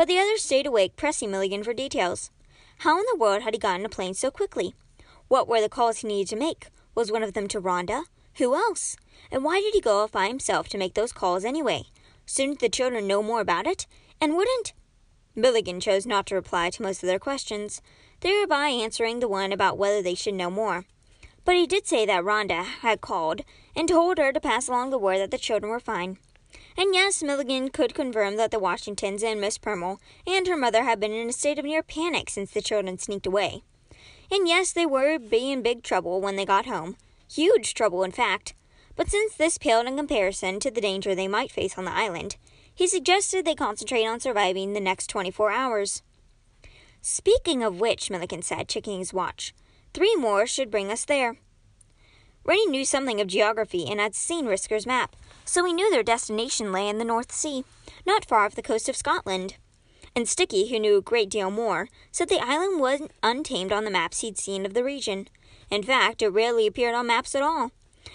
But 0.00 0.08
the 0.08 0.18
others 0.18 0.40
stayed 0.42 0.64
awake, 0.64 0.96
pressing 0.96 1.30
Milligan 1.30 1.62
for 1.62 1.74
details. 1.74 2.30
How 2.78 2.98
in 2.98 3.04
the 3.12 3.18
world 3.18 3.42
had 3.42 3.52
he 3.52 3.60
gotten 3.60 3.84
a 3.84 3.90
plane 3.90 4.14
so 4.14 4.30
quickly? 4.30 4.74
What 5.28 5.46
were 5.46 5.60
the 5.60 5.68
calls 5.68 5.98
he 5.98 6.08
needed 6.08 6.30
to 6.30 6.36
make? 6.36 6.68
Was 6.94 7.12
one 7.12 7.22
of 7.22 7.34
them 7.34 7.46
to 7.48 7.60
Rhonda? 7.60 8.04
Who 8.36 8.54
else? 8.54 8.96
And 9.30 9.44
why 9.44 9.60
did 9.60 9.74
he 9.74 9.80
go 9.82 9.98
off 9.98 10.10
by 10.10 10.28
himself 10.28 10.70
to 10.70 10.78
make 10.78 10.94
those 10.94 11.12
calls 11.12 11.44
anyway? 11.44 11.82
Shouldn't 12.24 12.60
the 12.60 12.70
children 12.70 13.06
know 13.06 13.22
more 13.22 13.42
about 13.42 13.66
it? 13.66 13.86
And 14.22 14.38
wouldn't 14.38 14.72
Milligan 15.34 15.80
chose 15.80 16.06
not 16.06 16.24
to 16.28 16.34
reply 16.34 16.70
to 16.70 16.82
most 16.82 17.02
of 17.02 17.06
their 17.06 17.18
questions, 17.18 17.82
thereby 18.20 18.68
answering 18.68 19.20
the 19.20 19.28
one 19.28 19.52
about 19.52 19.76
whether 19.76 20.00
they 20.00 20.14
should 20.14 20.32
know 20.32 20.50
more. 20.50 20.86
But 21.44 21.56
he 21.56 21.66
did 21.66 21.86
say 21.86 22.06
that 22.06 22.24
Rhonda 22.24 22.64
had 22.64 23.02
called 23.02 23.42
and 23.76 23.86
told 23.86 24.16
her 24.16 24.32
to 24.32 24.40
pass 24.40 24.66
along 24.66 24.88
the 24.88 24.98
word 24.98 25.18
that 25.18 25.30
the 25.30 25.36
children 25.36 25.70
were 25.70 25.78
fine. 25.78 26.16
And 26.80 26.94
yes, 26.94 27.22
Milligan 27.22 27.68
could 27.68 27.92
confirm 27.92 28.36
that 28.36 28.52
the 28.52 28.58
Washingtons 28.58 29.22
and 29.22 29.38
Miss 29.38 29.58
Perumal 29.58 29.98
and 30.26 30.46
her 30.46 30.56
mother 30.56 30.82
had 30.82 30.98
been 30.98 31.12
in 31.12 31.28
a 31.28 31.32
state 31.32 31.58
of 31.58 31.66
near 31.66 31.82
panic 31.82 32.30
since 32.30 32.52
the 32.52 32.62
children 32.62 32.96
sneaked 32.96 33.26
away. 33.26 33.64
And 34.30 34.48
yes, 34.48 34.72
they 34.72 34.86
were 34.86 35.18
in 35.30 35.60
big 35.60 35.82
trouble 35.82 36.22
when 36.22 36.36
they 36.36 36.46
got 36.46 36.64
home, 36.64 36.96
Huge 37.30 37.74
trouble, 37.74 38.02
in 38.02 38.12
fact. 38.12 38.54
But 38.96 39.10
since 39.10 39.34
this 39.34 39.58
paled 39.58 39.88
in 39.88 39.98
comparison 39.98 40.58
to 40.60 40.70
the 40.70 40.80
danger 40.80 41.14
they 41.14 41.28
might 41.28 41.52
face 41.52 41.76
on 41.76 41.84
the 41.84 41.92
island, 41.92 42.38
he 42.74 42.86
suggested 42.86 43.44
they 43.44 43.54
concentrate 43.54 44.06
on 44.06 44.18
surviving 44.18 44.72
the 44.72 44.80
next 44.80 45.08
24 45.08 45.50
hours. 45.52 46.02
Speaking 47.02 47.62
of 47.62 47.78
which, 47.78 48.10
Milligan 48.10 48.40
said, 48.40 48.68
checking 48.68 49.00
his 49.00 49.12
watch, 49.12 49.54
three 49.92 50.16
more 50.16 50.46
should 50.46 50.70
bring 50.70 50.90
us 50.90 51.04
there. 51.04 51.36
Rennie 52.44 52.66
knew 52.66 52.84
something 52.84 53.20
of 53.20 53.26
geography 53.26 53.86
and 53.88 54.00
had 54.00 54.14
seen 54.14 54.46
Risker's 54.46 54.86
map, 54.86 55.14
so 55.44 55.64
he 55.64 55.72
knew 55.72 55.90
their 55.90 56.02
destination 56.02 56.72
lay 56.72 56.88
in 56.88 56.98
the 56.98 57.04
North 57.04 57.32
Sea, 57.32 57.64
not 58.06 58.24
far 58.24 58.46
off 58.46 58.54
the 58.54 58.62
coast 58.62 58.88
of 58.88 58.96
Scotland. 58.96 59.56
And 60.16 60.28
Sticky, 60.28 60.68
who 60.68 60.78
knew 60.78 60.96
a 60.96 61.02
great 61.02 61.30
deal 61.30 61.50
more, 61.50 61.88
said 62.10 62.28
the 62.28 62.44
island 62.44 62.80
wasn't 62.80 63.12
untamed 63.22 63.72
on 63.72 63.84
the 63.84 63.90
maps 63.90 64.20
he'd 64.20 64.38
seen 64.38 64.66
of 64.66 64.74
the 64.74 64.82
region, 64.82 65.28
in 65.70 65.82
fact, 65.84 66.20
it 66.22 66.28
rarely 66.28 66.66
appeared 66.66 66.94
on 66.94 67.06
maps 67.06 67.34
at 67.34 67.42
all, 67.42 67.70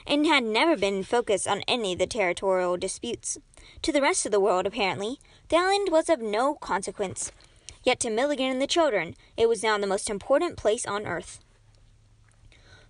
and 0.06 0.28
had 0.28 0.44
never 0.44 0.76
been 0.76 0.96
in 0.96 1.04
focus 1.04 1.48
on 1.48 1.64
any 1.68 1.94
of 1.94 2.00
the 2.00 2.08
territorial 2.08 2.76
disputes. 2.76 3.38
To 3.82 3.92
the 3.92 4.02
rest 4.02 4.26
of 4.26 4.32
the 4.32 4.40
world, 4.40 4.66
apparently, 4.66 5.20
the 5.48 5.58
island 5.58 5.90
was 5.92 6.10
of 6.10 6.22
no 6.22 6.56
consequence. 6.56 7.32
Yet 7.84 8.00
to 8.02 8.10
Milligan 8.10 8.52
and 8.52 8.62
the 8.62 8.68
children, 8.68 9.16
it 9.38 9.48
was 9.48 9.64
now 9.64 9.78
the 9.78 9.88
most 9.88 10.10
important 10.10 10.58
place 10.58 10.86
on 10.86 11.06
earth. 11.06 11.40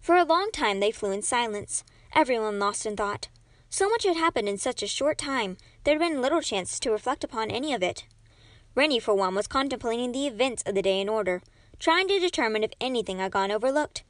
For 0.06 0.18
a 0.18 0.24
long 0.24 0.52
time 0.52 0.82
they 0.82 0.92
flew 0.92 1.12
in 1.12 1.24
silence, 1.24 1.84
everyone 2.14 2.60
lost 2.60 2.86
in 2.86 2.96
thought. 2.96 3.28
So 3.72 3.90
much 3.90 4.04
had 4.04 4.18
happened 4.18 4.48
in 4.48 4.60
such 4.60 4.84
a 4.84 4.88
short 4.88 5.18
time, 5.18 5.58
there 5.84 5.96
had 5.96 6.00
been 6.00 6.22
little 6.22 6.42
chance 6.42 6.80
to 6.82 6.92
reflect 6.92 7.24
upon 7.24 7.50
any 7.50 7.74
of 7.74 7.82
it. 7.82 8.06
Reynie, 8.76 9.00
for 9.00 9.16
one, 9.16 9.34
was 9.34 9.48
contemplating 9.48 10.12
the 10.12 10.28
events 10.28 10.62
of 10.68 10.76
the 10.76 10.84
day 10.84 11.02
in 11.02 11.10
order, 11.10 11.42
trying 11.80 12.08
to 12.10 12.20
determine 12.20 12.64
if 12.64 12.70
anything 12.80 13.18
had 13.18 13.32
gone 13.32 13.50
overlooked. 13.50 14.04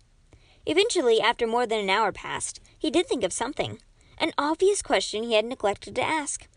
Eventually, 0.66 1.22
after 1.22 1.48
more 1.48 1.66
than 1.66 1.80
an 1.80 1.90
hour 1.90 2.12
passed, 2.12 2.60
he 2.78 2.92
did 2.92 3.08
think 3.08 3.24
of 3.24 3.32
something. 3.32 3.80
An 4.18 4.34
obvious 4.38 4.82
question 4.82 5.24
he 5.24 5.36
had 5.36 5.46
neglected 5.46 5.96
to 5.96 6.04
ask. 6.04 6.50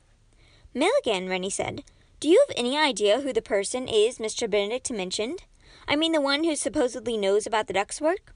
Milligan, 0.74 1.28
Reynie 1.28 1.48
said, 1.48 1.84
do 2.18 2.28
you 2.28 2.44
have 2.48 2.56
any 2.58 2.76
idea 2.76 3.20
who 3.20 3.32
the 3.32 3.40
person 3.40 3.86
is 3.86 4.18
Mr. 4.18 4.50
Benedict 4.50 4.90
mentioned? 4.90 5.44
I 5.86 5.94
mean 5.94 6.10
the 6.10 6.20
one 6.20 6.42
who 6.42 6.56
supposedly 6.56 7.16
knows 7.16 7.46
about 7.46 7.68
the 7.68 7.72
duck's 7.72 8.00
work? 8.00 8.34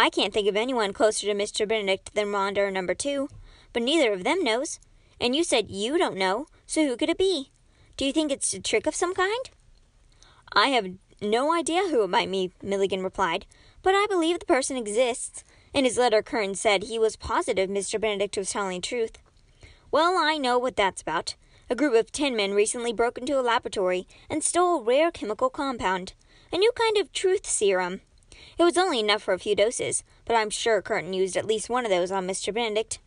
I 0.00 0.10
can't 0.10 0.32
think 0.32 0.46
of 0.46 0.56
anyone 0.56 0.92
closer 0.92 1.26
to 1.26 1.34
Mr. 1.34 1.66
Benedict 1.66 2.14
than 2.14 2.28
Rhonda 2.28 2.58
or 2.58 2.70
number 2.70 2.94
two, 2.94 3.28
but 3.72 3.82
neither 3.82 4.12
of 4.12 4.22
them 4.22 4.44
knows. 4.44 4.78
And 5.20 5.34
you 5.34 5.42
said 5.42 5.72
you 5.72 5.98
don't 5.98 6.16
know, 6.16 6.46
so 6.66 6.86
who 6.86 6.96
could 6.96 7.08
it 7.08 7.18
be? 7.18 7.50
Do 7.96 8.04
you 8.04 8.12
think 8.12 8.30
it's 8.30 8.54
a 8.54 8.60
trick 8.60 8.86
of 8.86 8.94
some 8.94 9.12
kind? 9.12 9.50
I 10.52 10.68
have 10.68 10.92
no 11.20 11.52
idea 11.52 11.88
who 11.88 12.04
it 12.04 12.10
might 12.10 12.30
be, 12.30 12.52
Milligan 12.62 13.02
replied, 13.02 13.44
but 13.82 13.94
I 13.96 14.06
believe 14.08 14.38
the 14.38 14.46
person 14.46 14.76
exists. 14.76 15.42
In 15.74 15.84
his 15.84 15.98
letter, 15.98 16.22
Curtain 16.22 16.54
said 16.54 16.84
he 16.84 16.98
was 17.00 17.16
positive 17.16 17.68
Mr. 17.68 18.00
Benedict 18.00 18.36
was 18.36 18.52
telling 18.52 18.80
the 18.80 18.86
truth. 18.86 19.18
Well, 19.90 20.16
I 20.16 20.38
know 20.38 20.60
what 20.60 20.76
that's 20.76 21.02
about. 21.02 21.34
A 21.68 21.74
group 21.74 21.94
of 21.94 22.12
tin 22.12 22.36
men 22.36 22.52
recently 22.52 22.92
broke 22.92 23.18
into 23.18 23.38
a 23.38 23.42
laboratory 23.42 24.06
and 24.30 24.44
stole 24.44 24.78
a 24.78 24.82
rare 24.82 25.10
chemical 25.10 25.50
compound, 25.50 26.12
a 26.52 26.56
new 26.56 26.70
kind 26.76 26.96
of 26.96 27.12
truth 27.12 27.46
serum. 27.46 28.00
It 28.58 28.64
was 28.64 28.78
only 28.78 29.00
enough 29.00 29.22
for 29.22 29.34
a 29.34 29.38
few 29.38 29.54
doses, 29.54 30.04
but 30.24 30.36
I'm 30.36 30.50
sure 30.50 30.82
Curtain 30.82 31.12
used 31.12 31.36
at 31.36 31.46
least 31.46 31.70
one 31.70 31.84
of 31.84 31.90
those 31.90 32.10
on 32.10 32.26
Mr. 32.26 32.52
Benedict. 32.52 32.98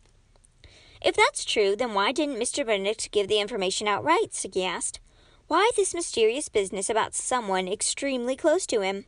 If 1.00 1.16
that's 1.16 1.44
true, 1.44 1.74
then 1.74 1.94
why 1.94 2.12
didn't 2.12 2.40
Mr. 2.40 2.64
Benedict 2.64 3.10
give 3.10 3.28
the 3.28 3.40
information 3.40 3.88
outright? 3.88 4.34
Sticky 4.34 4.64
asked. 4.64 5.00
Why 5.48 5.70
this 5.76 5.94
mysterious 5.94 6.48
business 6.48 6.88
about 6.88 7.14
someone 7.14 7.68
extremely 7.68 8.36
close 8.36 8.66
to 8.68 8.80
him? 8.80 9.06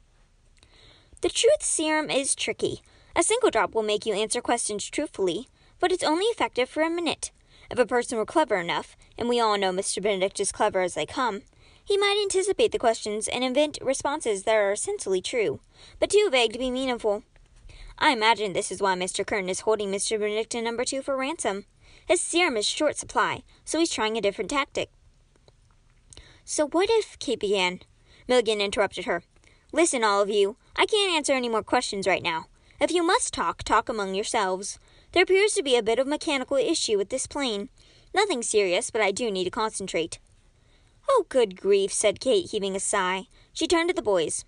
The 1.20 1.30
truth 1.30 1.62
serum 1.62 2.10
is 2.10 2.34
tricky. 2.34 2.82
A 3.16 3.22
single 3.22 3.50
drop 3.50 3.74
will 3.74 3.82
make 3.82 4.04
you 4.04 4.12
answer 4.12 4.40
questions 4.40 4.90
truthfully, 4.90 5.48
but 5.80 5.92
it's 5.92 6.04
only 6.04 6.26
effective 6.26 6.68
for 6.68 6.82
a 6.82 6.90
minute. 6.90 7.30
If 7.70 7.78
a 7.78 7.86
person 7.86 8.18
were 8.18 8.26
clever 8.26 8.56
enough, 8.56 8.96
and 9.16 9.28
we 9.28 9.40
all 9.40 9.56
know 9.56 9.72
Mr. 9.72 10.02
Benedict 10.02 10.38
is 10.40 10.52
clever 10.52 10.80
as 10.80 10.94
they 10.94 11.06
come, 11.06 11.42
he 11.84 11.98
might 11.98 12.18
anticipate 12.22 12.72
the 12.72 12.78
questions 12.78 13.28
and 13.28 13.44
invent 13.44 13.78
responses 13.82 14.44
that 14.44 14.54
are 14.54 14.72
essentially 14.72 15.20
true, 15.20 15.60
but 16.00 16.10
too 16.10 16.28
vague 16.30 16.52
to 16.54 16.58
be 16.58 16.70
meaningful. 16.70 17.22
I 17.98 18.10
imagine 18.10 18.52
this 18.52 18.72
is 18.72 18.80
why 18.80 18.94
Mr. 18.94 19.26
Curtain 19.26 19.50
is 19.50 19.60
holding 19.60 19.92
Mr. 19.92 20.18
Benedict 20.18 20.54
and 20.54 20.64
number 20.64 20.84
two 20.84 21.02
for 21.02 21.16
ransom. 21.16 21.66
His 22.06 22.20
serum 22.20 22.56
is 22.56 22.66
short 22.66 22.96
supply, 22.96 23.42
so 23.64 23.78
he's 23.78 23.90
trying 23.90 24.16
a 24.16 24.20
different 24.20 24.50
tactic. 24.50 24.90
So 26.44 26.66
what 26.66 26.88
if 26.90 27.18
Kate 27.18 27.40
began? 27.40 27.80
Milligan 28.26 28.60
interrupted 28.60 29.04
her. 29.04 29.22
Listen, 29.72 30.04
all 30.04 30.22
of 30.22 30.30
you, 30.30 30.56
I 30.76 30.86
can't 30.86 31.14
answer 31.14 31.32
any 31.32 31.48
more 31.48 31.62
questions 31.62 32.06
right 32.06 32.22
now. 32.22 32.46
If 32.80 32.90
you 32.90 33.02
must 33.02 33.32
talk, 33.32 33.62
talk 33.62 33.88
among 33.88 34.14
yourselves. 34.14 34.78
There 35.12 35.22
appears 35.22 35.54
to 35.54 35.62
be 35.62 35.76
a 35.76 35.82
bit 35.82 35.98
of 35.98 36.06
mechanical 36.06 36.56
issue 36.56 36.98
with 36.98 37.10
this 37.10 37.26
plane. 37.26 37.68
Nothing 38.14 38.42
serious, 38.42 38.90
but 38.90 39.00
I 39.00 39.10
do 39.10 39.30
need 39.30 39.44
to 39.44 39.50
concentrate. 39.50 40.18
Oh, 41.08 41.26
good 41.28 41.60
grief, 41.60 41.92
said 41.92 42.20
Kate, 42.20 42.50
heaving 42.50 42.74
a 42.74 42.80
sigh. 42.80 43.28
She 43.52 43.66
turned 43.66 43.88
to 43.90 43.94
the 43.94 44.02
boys. 44.02 44.44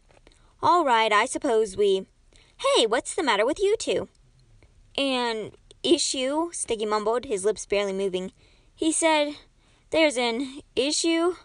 All 0.62 0.84
right, 0.84 1.12
I 1.12 1.26
suppose 1.26 1.76
we. 1.76 2.06
Hey, 2.56 2.86
what's 2.86 3.14
the 3.14 3.22
matter 3.22 3.44
with 3.44 3.60
you 3.60 3.76
two? 3.76 4.08
An 4.96 5.52
issue, 5.82 6.50
Sticky 6.52 6.86
mumbled, 6.86 7.26
his 7.26 7.44
lips 7.44 7.66
barely 7.66 7.92
moving. 7.92 8.32
He 8.74 8.92
said, 8.92 9.34
There's 9.90 10.16
an 10.16 10.60
issue? 10.74 11.36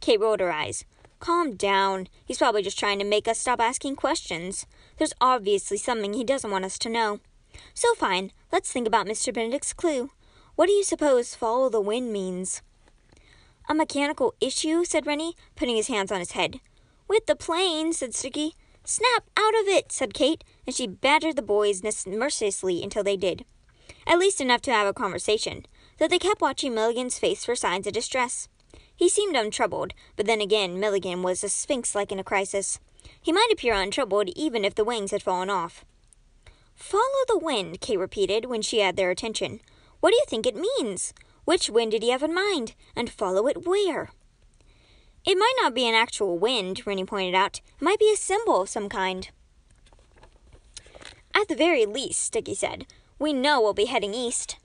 Kate 0.00 0.20
rolled 0.20 0.40
her 0.40 0.50
eyes. 0.50 0.84
Calm 1.20 1.54
down. 1.54 2.08
He's 2.24 2.38
probably 2.38 2.62
just 2.62 2.78
trying 2.78 2.98
to 2.98 3.04
make 3.04 3.28
us 3.28 3.38
stop 3.38 3.60
asking 3.60 3.96
questions. 3.96 4.66
There's 4.98 5.14
obviously 5.20 5.78
something 5.78 6.12
he 6.12 6.24
doesn't 6.24 6.50
want 6.50 6.64
us 6.64 6.78
to 6.80 6.90
know. 6.90 7.20
So 7.72 7.94
fine, 7.94 8.32
let's 8.52 8.72
think 8.72 8.86
about 8.86 9.06
Mr. 9.06 9.32
Benedict's 9.32 9.72
clue. 9.72 10.10
What 10.56 10.66
do 10.66 10.72
you 10.72 10.84
suppose 10.84 11.34
follow 11.34 11.68
the 11.68 11.80
wind 11.80 12.12
means? 12.12 12.62
A 13.68 13.74
mechanical 13.74 14.34
issue, 14.40 14.84
said 14.84 15.06
Reynie, 15.06 15.34
putting 15.56 15.76
his 15.76 15.88
hands 15.88 16.12
on 16.12 16.18
his 16.18 16.32
head. 16.32 16.60
With 17.08 17.26
the 17.26 17.36
plane, 17.36 17.92
said 17.92 18.14
Sticky. 18.14 18.54
Snap 18.84 19.24
out 19.36 19.54
of 19.54 19.66
it, 19.66 19.90
said 19.90 20.12
Kate, 20.12 20.44
and 20.66 20.76
she 20.76 20.86
badgered 20.86 21.36
the 21.36 21.42
boys 21.42 21.82
mercilessly 22.06 22.82
until 22.82 23.02
they 23.02 23.16
did. 23.16 23.46
At 24.06 24.18
least 24.18 24.40
enough 24.40 24.60
to 24.62 24.72
have 24.72 24.86
a 24.86 24.92
conversation, 24.92 25.64
though 25.98 26.08
they 26.08 26.18
kept 26.18 26.42
watching 26.42 26.74
Milligan's 26.74 27.18
face 27.18 27.44
for 27.44 27.56
signs 27.56 27.86
of 27.86 27.94
distress. 27.94 28.48
He 28.94 29.08
seemed 29.08 29.36
untroubled, 29.36 29.94
but 30.16 30.26
then 30.26 30.42
again, 30.42 30.78
Milligan 30.78 31.22
was 31.22 31.42
a 31.42 31.48
sphinx 31.48 31.94
like 31.94 32.12
in 32.12 32.18
a 32.18 32.24
crisis. 32.24 32.78
He 33.20 33.32
might 33.32 33.48
appear 33.50 33.74
untroubled 33.74 34.28
even 34.36 34.64
if 34.64 34.74
the 34.74 34.84
wings 34.84 35.10
had 35.10 35.22
fallen 35.22 35.48
off. 35.48 35.84
Follow 36.74 37.24
the 37.26 37.38
wind, 37.38 37.80
Kate 37.80 37.98
repeated 37.98 38.44
when 38.44 38.60
she 38.60 38.80
had 38.80 38.96
their 38.96 39.10
attention. 39.10 39.60
What 40.00 40.10
do 40.10 40.16
you 40.16 40.24
think 40.28 40.46
it 40.46 40.56
means? 40.56 41.14
Which 41.44 41.70
wind 41.70 41.92
did 41.92 42.02
he 42.02 42.10
have 42.10 42.22
in 42.22 42.34
mind? 42.34 42.74
And 42.96 43.10
follow 43.10 43.46
it 43.46 43.66
where? 43.66 44.10
It 45.24 45.38
might 45.38 45.54
not 45.62 45.74
be 45.74 45.88
an 45.88 45.94
actual 45.94 46.38
wind, 46.38 46.86
Reynie 46.86 47.04
pointed 47.04 47.34
out. 47.34 47.60
It 47.78 47.82
might 47.82 47.98
be 47.98 48.12
a 48.12 48.16
symbol 48.16 48.62
of 48.62 48.68
some 48.68 48.88
kind. 48.88 49.30
At 51.34 51.48
the 51.48 51.56
very 51.56 51.86
least, 51.86 52.22
Sticky 52.22 52.54
said, 52.54 52.86
we 53.18 53.32
know 53.32 53.60
we'll 53.60 53.74
be 53.74 53.86
heading 53.86 54.14
east. 54.14 54.56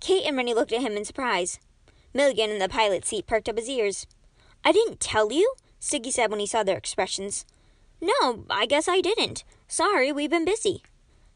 Kate 0.00 0.26
and 0.26 0.36
Reynie 0.36 0.54
looked 0.54 0.72
at 0.72 0.82
him 0.82 0.96
in 0.96 1.04
surprise. 1.04 1.58
Milligan 2.12 2.50
in 2.50 2.58
the 2.58 2.68
pilot 2.68 3.06
seat 3.06 3.26
perked 3.26 3.48
up 3.48 3.56
his 3.56 3.68
ears. 3.68 4.06
I 4.64 4.72
didn't 4.72 5.00
tell 5.00 5.32
you, 5.32 5.54
Sticky 5.80 6.10
said 6.10 6.30
when 6.30 6.40
he 6.40 6.46
saw 6.46 6.62
their 6.62 6.76
expressions. 6.76 7.46
No, 8.00 8.44
I 8.50 8.66
guess 8.66 8.88
I 8.88 9.00
didn't. 9.00 9.44
Sorry, 9.66 10.12
we've 10.12 10.30
been 10.30 10.44
busy. 10.44 10.82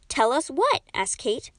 Tell 0.09 0.33
us 0.33 0.49
what? 0.49 0.83
asked 0.93 1.19
Kate. 1.19 1.51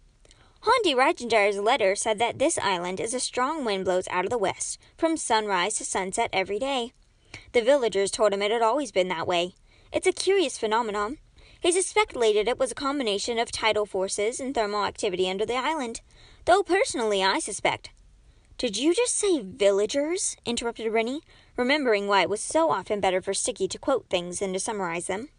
Hondi 0.63 0.95
Reichenjar's 0.95 1.59
letter 1.59 1.95
said 1.95 2.19
that 2.19 2.39
this 2.39 2.57
island 2.57 2.99
is 2.99 3.13
a 3.13 3.19
strong 3.19 3.63
wind 3.63 3.85
blows 3.85 4.07
out 4.09 4.25
of 4.25 4.31
the 4.31 4.37
west, 4.37 4.79
from 4.97 5.17
sunrise 5.17 5.75
to 5.75 5.85
sunset 5.85 6.29
every 6.33 6.59
day. 6.59 6.93
The 7.53 7.61
villagers 7.61 8.11
told 8.11 8.33
him 8.33 8.41
it 8.41 8.51
had 8.51 8.61
always 8.61 8.91
been 8.91 9.07
that 9.09 9.27
way. 9.27 9.53
It's 9.91 10.07
a 10.07 10.11
curious 10.11 10.57
phenomenon. 10.57 11.17
He 11.59 11.71
speculated 11.81 12.47
it 12.47 12.59
was 12.59 12.71
a 12.71 12.75
combination 12.75 13.39
of 13.39 13.51
tidal 13.51 13.85
forces 13.85 14.39
and 14.39 14.53
thermal 14.53 14.85
activity 14.85 15.29
under 15.29 15.45
the 15.45 15.55
island, 15.55 16.01
though 16.45 16.63
personally 16.63 17.23
I 17.23 17.39
suspect. 17.39 17.89
Did 18.57 18.77
you 18.77 18.93
just 18.93 19.15
say 19.15 19.41
villagers? 19.41 20.35
interrupted 20.45 20.91
Reynie, 20.91 21.21
remembering 21.55 22.07
why 22.07 22.21
it 22.21 22.29
was 22.29 22.41
so 22.41 22.71
often 22.71 22.99
better 22.99 23.21
for 23.21 23.33
Sticky 23.33 23.67
to 23.67 23.77
quote 23.77 24.07
things 24.09 24.39
than 24.39 24.53
to 24.53 24.59
summarize 24.59 25.07
them. 25.07 25.29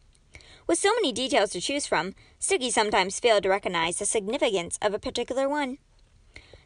With 0.69 0.79
so 0.79 0.93
many 0.97 1.13
details 1.13 1.51
to 1.53 1.63
choose 1.63 1.87
from, 1.87 2.15
Sticky 2.39 2.71
sometimes 2.71 3.19
failed 3.19 3.45
to 3.45 3.49
recognize 3.49 3.97
the 3.97 4.05
significance 4.05 4.79
of 4.83 4.93
a 4.93 4.99
particular 4.99 5.49
one. 5.49 5.79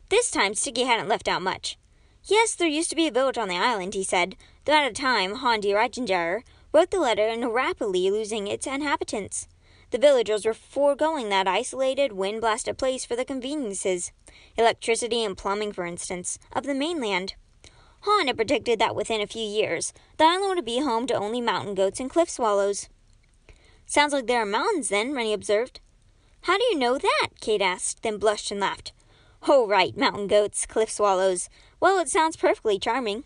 This 0.08 0.28
time, 0.28 0.54
Sticky 0.54 0.82
hadn't 0.82 1.08
left 1.08 1.28
out 1.28 1.40
much. 1.40 1.78
Yes, 2.24 2.56
there 2.56 2.66
used 2.66 2.90
to 2.90 2.96
be 2.96 3.06
a 3.06 3.12
village 3.12 3.38
on 3.38 3.46
the 3.46 3.56
island, 3.56 3.94
he 3.94 4.02
said, 4.02 4.34
though 4.64 4.72
at 4.72 4.90
a 4.90 4.92
time 4.92 5.36
Hondi 5.36 5.72
Reichenjar 5.72 6.42
wrote 6.72 6.90
the 6.90 6.98
letter 6.98 7.28
and 7.28 7.54
rapidly 7.54 8.10
losing 8.10 8.48
its 8.48 8.66
inhabitants. 8.66 9.46
The 9.90 9.98
villagers 9.98 10.44
were 10.44 10.52
foregoing 10.52 11.28
that 11.28 11.46
isolated, 11.46 12.12
wind 12.12 12.40
blasted 12.40 12.78
place 12.78 13.04
for 13.04 13.14
the 13.14 13.24
conveniences, 13.24 14.10
electricity 14.58 15.22
and 15.22 15.36
plumbing, 15.36 15.72
for 15.72 15.86
instance, 15.86 16.40
of 16.52 16.64
the 16.64 16.74
mainland. 16.74 17.34
Hahn 18.00 18.26
had 18.26 18.34
predicted 18.34 18.80
that 18.80 18.96
within 18.96 19.20
a 19.20 19.28
few 19.28 19.44
years, 19.44 19.92
the 20.16 20.24
island 20.24 20.56
would 20.56 20.64
be 20.64 20.80
home 20.80 21.06
to 21.06 21.14
only 21.14 21.40
mountain 21.40 21.76
goats 21.76 22.00
and 22.00 22.10
cliff 22.10 22.28
swallows. 22.28 22.88
Sounds 23.86 24.12
like 24.12 24.26
there 24.26 24.40
are 24.40 24.46
mountains 24.46 24.88
then, 24.88 25.12
Reynie 25.12 25.32
observed. 25.32 25.80
How 26.42 26.58
do 26.58 26.64
you 26.64 26.78
know 26.78 26.98
that? 26.98 27.28
Kate 27.40 27.62
asked, 27.62 28.02
then 28.02 28.18
blushed 28.18 28.50
and 28.50 28.60
laughed. 28.60 28.92
Oh, 29.48 29.66
right, 29.66 29.96
mountain 29.96 30.26
goats, 30.26 30.66
cliff 30.66 30.90
swallows. 30.90 31.48
Well, 31.80 31.98
it 31.98 32.08
sounds 32.08 32.36
perfectly 32.36 32.78
charming. 32.78 33.24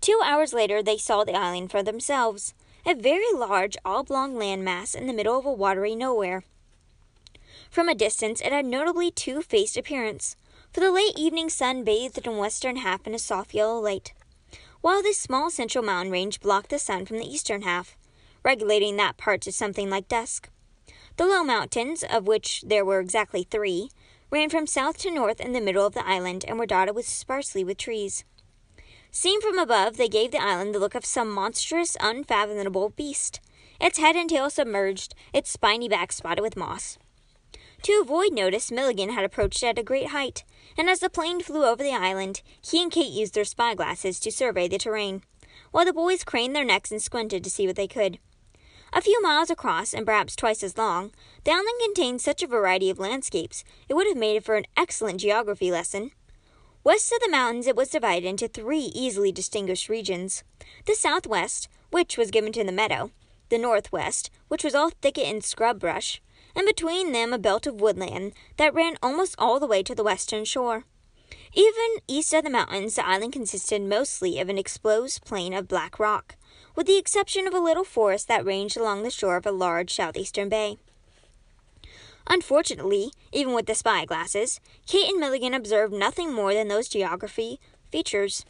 Two 0.00 0.20
hours 0.24 0.52
later, 0.52 0.82
they 0.82 0.98
saw 0.98 1.24
the 1.24 1.34
island 1.34 1.70
for 1.70 1.82
themselves 1.82 2.54
a 2.86 2.94
very 2.94 3.32
large, 3.32 3.76
oblong 3.84 4.34
landmass 4.34 4.94
in 4.94 5.06
the 5.06 5.12
middle 5.14 5.38
of 5.38 5.46
a 5.46 5.52
watery 5.52 5.94
nowhere. 5.94 6.44
From 7.70 7.88
a 7.88 7.94
distance, 7.94 8.40
it 8.40 8.52
had 8.52 8.66
notably 8.66 9.10
two 9.10 9.40
faced 9.40 9.76
appearance, 9.76 10.36
for 10.72 10.80
the 10.80 10.92
late 10.92 11.18
evening 11.18 11.48
sun 11.48 11.84
bathed 11.84 12.22
the 12.22 12.30
western 12.30 12.76
half 12.76 13.06
in 13.06 13.14
a 13.14 13.18
soft 13.18 13.54
yellow 13.54 13.80
light, 13.80 14.12
while 14.82 15.02
this 15.02 15.18
small 15.18 15.50
central 15.50 15.82
mountain 15.82 16.12
range 16.12 16.40
blocked 16.40 16.68
the 16.68 16.78
sun 16.78 17.06
from 17.06 17.18
the 17.18 17.26
eastern 17.26 17.62
half 17.62 17.96
regulating 18.44 18.96
that 18.96 19.16
part 19.16 19.40
to 19.42 19.52
something 19.52 19.88
like 19.90 20.08
dusk. 20.08 20.50
The 21.16 21.26
low 21.26 21.44
mountains, 21.44 22.04
of 22.08 22.26
which 22.26 22.62
there 22.66 22.84
were 22.84 23.00
exactly 23.00 23.44
three, 23.44 23.88
ran 24.30 24.50
from 24.50 24.66
south 24.66 24.98
to 24.98 25.10
north 25.10 25.40
in 25.40 25.52
the 25.52 25.60
middle 25.60 25.86
of 25.86 25.94
the 25.94 26.06
island 26.06 26.44
and 26.46 26.58
were 26.58 26.66
dotted 26.66 26.94
with 26.94 27.06
sparsely 27.06 27.64
with 27.64 27.78
trees. 27.78 28.24
Seen 29.10 29.40
from 29.40 29.58
above, 29.58 29.96
they 29.96 30.08
gave 30.08 30.32
the 30.32 30.42
island 30.42 30.74
the 30.74 30.80
look 30.80 30.96
of 30.96 31.06
some 31.06 31.30
monstrous, 31.30 31.96
unfathomable 32.00 32.90
beast, 32.90 33.40
its 33.80 33.98
head 33.98 34.16
and 34.16 34.28
tail 34.28 34.50
submerged, 34.50 35.14
its 35.32 35.50
spiny 35.50 35.88
back 35.88 36.10
spotted 36.10 36.42
with 36.42 36.56
moss. 36.56 36.98
To 37.82 38.00
avoid 38.00 38.32
notice, 38.32 38.72
Milligan 38.72 39.10
had 39.10 39.24
approached 39.24 39.62
at 39.62 39.78
a 39.78 39.84
great 39.84 40.08
height, 40.08 40.42
and 40.76 40.88
as 40.88 41.00
the 41.00 41.10
plane 41.10 41.40
flew 41.40 41.64
over 41.64 41.82
the 41.82 41.92
island, 41.92 42.42
he 42.60 42.82
and 42.82 42.90
Kate 42.90 43.12
used 43.12 43.34
their 43.34 43.44
spyglasses 43.44 44.18
to 44.20 44.32
survey 44.32 44.66
the 44.66 44.78
terrain, 44.78 45.22
while 45.70 45.84
the 45.84 45.92
boys 45.92 46.24
craned 46.24 46.56
their 46.56 46.64
necks 46.64 46.90
and 46.90 47.00
squinted 47.00 47.44
to 47.44 47.50
see 47.50 47.66
what 47.66 47.76
they 47.76 47.86
could. 47.86 48.18
A 48.96 49.00
few 49.00 49.20
miles 49.20 49.50
across, 49.50 49.92
and 49.92 50.06
perhaps 50.06 50.36
twice 50.36 50.62
as 50.62 50.78
long, 50.78 51.10
the 51.42 51.50
island 51.50 51.80
contained 51.82 52.20
such 52.20 52.44
a 52.44 52.46
variety 52.46 52.90
of 52.90 53.00
landscapes 53.00 53.64
it 53.88 53.94
would 53.94 54.06
have 54.06 54.16
made 54.16 54.36
it 54.36 54.44
for 54.44 54.54
an 54.54 54.66
excellent 54.76 55.20
geography 55.20 55.72
lesson. 55.72 56.12
West 56.84 57.12
of 57.12 57.18
the 57.18 57.28
mountains, 57.28 57.66
it 57.66 57.74
was 57.74 57.88
divided 57.88 58.24
into 58.24 58.46
three 58.46 58.92
easily 58.94 59.32
distinguished 59.32 59.88
regions 59.88 60.44
the 60.86 60.94
southwest, 60.94 61.68
which 61.90 62.16
was 62.16 62.30
given 62.30 62.52
to 62.52 62.62
the 62.62 62.70
meadow, 62.70 63.10
the 63.48 63.58
northwest, 63.58 64.30
which 64.46 64.62
was 64.62 64.76
all 64.76 64.90
thicket 64.90 65.26
and 65.26 65.42
scrub 65.42 65.80
brush, 65.80 66.22
and 66.54 66.64
between 66.64 67.10
them 67.10 67.32
a 67.32 67.38
belt 67.38 67.66
of 67.66 67.80
woodland 67.80 68.32
that 68.58 68.74
ran 68.74 68.96
almost 69.02 69.34
all 69.38 69.58
the 69.58 69.66
way 69.66 69.82
to 69.82 69.96
the 69.96 70.04
western 70.04 70.44
shore. 70.44 70.84
Even 71.52 71.96
east 72.06 72.32
of 72.32 72.44
the 72.44 72.50
mountains, 72.50 72.94
the 72.94 73.04
island 73.04 73.32
consisted 73.32 73.82
mostly 73.82 74.38
of 74.38 74.48
an 74.48 74.58
exposed 74.58 75.24
plain 75.24 75.52
of 75.52 75.66
black 75.66 75.98
rock, 75.98 76.36
with 76.74 76.86
the 76.86 76.98
exception 76.98 77.46
of 77.46 77.54
a 77.54 77.60
little 77.60 77.84
forest 77.84 78.28
that 78.28 78.44
ranged 78.44 78.76
along 78.76 79.02
the 79.02 79.10
shore 79.10 79.36
of 79.36 79.46
a 79.46 79.52
large 79.52 79.92
southeastern 79.92 80.48
bay. 80.48 80.76
Unfortunately, 82.26 83.12
even 83.32 83.52
with 83.52 83.66
the 83.66 83.74
spy 83.74 84.04
glasses, 84.04 84.60
Kate 84.86 85.10
and 85.10 85.20
Milligan 85.20 85.54
observed 85.54 85.92
nothing 85.92 86.32
more 86.32 86.54
than 86.54 86.68
those 86.68 86.88
geography 86.88 87.60
features. 87.92 88.44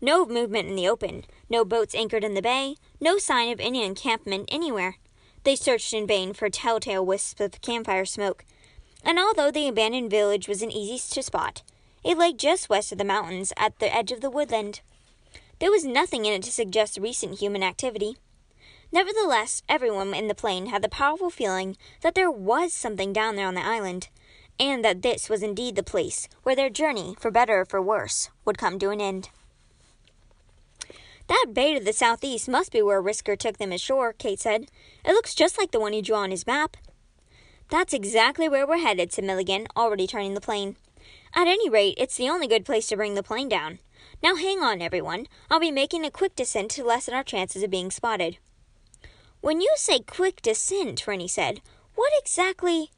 No 0.00 0.24
movement 0.24 0.68
in 0.68 0.76
the 0.76 0.88
open, 0.88 1.24
no 1.50 1.64
boats 1.64 1.94
anchored 1.94 2.22
in 2.22 2.34
the 2.34 2.42
bay, 2.42 2.76
no 3.00 3.18
sign 3.18 3.50
of 3.50 3.58
any 3.58 3.84
encampment 3.84 4.48
anywhere. 4.52 4.96
They 5.42 5.56
searched 5.56 5.92
in 5.92 6.06
vain 6.06 6.32
for 6.32 6.48
telltale 6.48 7.04
wisps 7.04 7.40
of 7.40 7.60
campfire 7.60 8.04
smoke, 8.04 8.44
and 9.04 9.18
although 9.18 9.50
the 9.50 9.66
abandoned 9.66 10.10
village 10.10 10.46
was 10.46 10.62
an 10.62 10.70
easy 10.70 10.98
to 11.14 11.22
spot, 11.22 11.62
it 12.04 12.16
lay 12.16 12.32
just 12.32 12.68
west 12.68 12.92
of 12.92 12.98
the 12.98 13.04
mountains 13.04 13.52
at 13.56 13.78
the 13.78 13.92
edge 13.92 14.12
of 14.12 14.20
the 14.20 14.30
woodland. 14.30 14.80
There 15.60 15.70
was 15.70 15.84
nothing 15.84 16.24
in 16.24 16.32
it 16.34 16.42
to 16.44 16.52
suggest 16.52 16.98
recent 16.98 17.40
human 17.40 17.62
activity. 17.62 18.16
Nevertheless, 18.92 19.62
everyone 19.68 20.14
in 20.14 20.28
the 20.28 20.34
plane 20.34 20.66
had 20.66 20.82
the 20.82 20.88
powerful 20.88 21.30
feeling 21.30 21.76
that 22.02 22.14
there 22.14 22.30
was 22.30 22.72
something 22.72 23.12
down 23.12 23.36
there 23.36 23.46
on 23.46 23.54
the 23.54 23.64
island, 23.64 24.08
and 24.60 24.84
that 24.84 25.02
this 25.02 25.28
was 25.28 25.42
indeed 25.42 25.76
the 25.76 25.82
place 25.82 26.28
where 26.42 26.56
their 26.56 26.70
journey, 26.70 27.16
for 27.18 27.30
better 27.30 27.60
or 27.60 27.64
for 27.64 27.82
worse, 27.82 28.30
would 28.44 28.56
come 28.56 28.78
to 28.78 28.90
an 28.90 29.00
end. 29.00 29.30
That 31.26 31.48
bay 31.52 31.74
to 31.74 31.84
the 31.84 31.92
southeast 31.92 32.48
must 32.48 32.72
be 32.72 32.80
where 32.80 33.02
Risker 33.02 33.38
took 33.38 33.58
them 33.58 33.72
ashore, 33.72 34.14
Kate 34.14 34.40
said. 34.40 34.70
It 35.04 35.12
looks 35.12 35.34
just 35.34 35.58
like 35.58 35.72
the 35.72 35.80
one 35.80 35.92
he 35.92 36.00
drew 36.00 36.16
on 36.16 36.30
his 36.30 36.46
map. 36.46 36.76
That's 37.68 37.92
exactly 37.92 38.48
where 38.48 38.66
we're 38.66 38.78
headed, 38.78 39.12
said 39.12 39.24
Milligan, 39.24 39.66
already 39.76 40.06
turning 40.06 40.32
the 40.32 40.40
plane. 40.40 40.76
At 41.34 41.46
any 41.46 41.68
rate, 41.68 41.94
it's 41.98 42.16
the 42.16 42.30
only 42.30 42.46
good 42.46 42.64
place 42.64 42.86
to 42.88 42.96
bring 42.96 43.14
the 43.14 43.22
plane 43.22 43.48
down. 43.48 43.80
Now 44.22 44.34
hang 44.34 44.60
on, 44.60 44.82
everyone. 44.82 45.26
I'll 45.50 45.60
be 45.60 45.70
making 45.70 46.04
a 46.04 46.10
quick 46.10 46.34
descent 46.34 46.70
to 46.72 46.84
lessen 46.84 47.14
our 47.14 47.22
chances 47.22 47.62
of 47.62 47.70
being 47.70 47.90
spotted. 47.90 48.38
When 49.40 49.60
you 49.60 49.72
say 49.76 50.00
quick 50.00 50.42
descent, 50.42 51.06
Reynie 51.06 51.28
said, 51.28 51.60
what 51.94 52.12
exactly? 52.18 52.90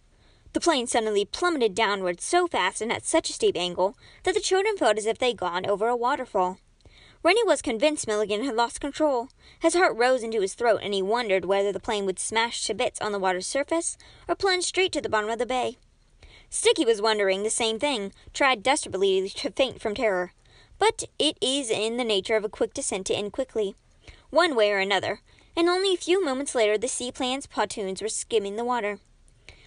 The 0.53 0.61
plane 0.61 0.87
suddenly 0.87 1.25
plummeted 1.25 1.75
downward 1.75 2.21
so 2.21 2.47
fast 2.47 2.81
and 2.81 2.91
at 2.93 3.05
such 3.05 3.31
a 3.31 3.33
steep 3.33 3.57
angle 3.57 3.97
that 4.25 4.35
the 4.35 4.41
children 4.41 4.77
felt 4.77 4.99
as 4.99 5.07
if 5.07 5.19
they'd 5.19 5.37
gone 5.37 5.67
over 5.67 5.89
a 5.89 5.97
waterfall. 5.97 6.59
Reynie 7.23 7.45
was 7.45 7.61
convinced 7.61 8.07
Milligan 8.07 8.45
had 8.45 8.57
lost 8.57 8.81
control. 8.81 9.29
His 9.61 9.75
heart 9.75 9.97
rose 9.97 10.23
into 10.23 10.41
his 10.41 10.55
throat, 10.55 10.81
and 10.83 10.95
he 10.95 11.03
wondered 11.03 11.45
whether 11.45 11.71
the 11.71 11.79
plane 11.79 12.07
would 12.07 12.19
smash 12.19 12.65
to 12.65 12.75
bits 12.75 13.01
on 13.01 13.13
the 13.13 13.19
water's 13.19 13.47
surface 13.47 13.99
or 14.27 14.35
plunge 14.35 14.65
straight 14.65 14.93
to 14.93 15.03
the 15.03 15.11
bottom 15.11 15.29
of 15.29 15.39
the 15.39 15.45
bay. 15.47 15.77
Sticky 16.49 16.87
was 16.87 17.03
wondering 17.03 17.43
the 17.43 17.51
same 17.51 17.79
thing, 17.79 18.13
tried 18.33 18.63
desperately 18.63 19.29
to 19.29 19.51
faint 19.51 19.81
from 19.81 19.95
terror. 19.95 20.33
But 20.81 21.05
it 21.19 21.37
is 21.43 21.71
in 21.71 21.99
the 21.99 22.05
nature 22.05 22.37
of 22.37 22.45
a 22.45 22.49
quick 22.49 22.73
descent 22.73 23.07
to 23.09 23.15
end 23.15 23.35
quickly, 23.35 23.75
one 24.31 24.57
way 24.57 24.73
or 24.73 24.79
another, 24.79 25.21
and 25.55 25.69
only 25.69 25.93
a 25.93 25.99
few 25.99 26.25
moments 26.25 26.55
later 26.55 26.79
the 26.79 26.89
seaplane's 26.89 27.47
pontoons 27.47 28.01
were 28.01 28.09
skimming 28.09 28.57
the 28.57 28.65
water. 28.65 28.99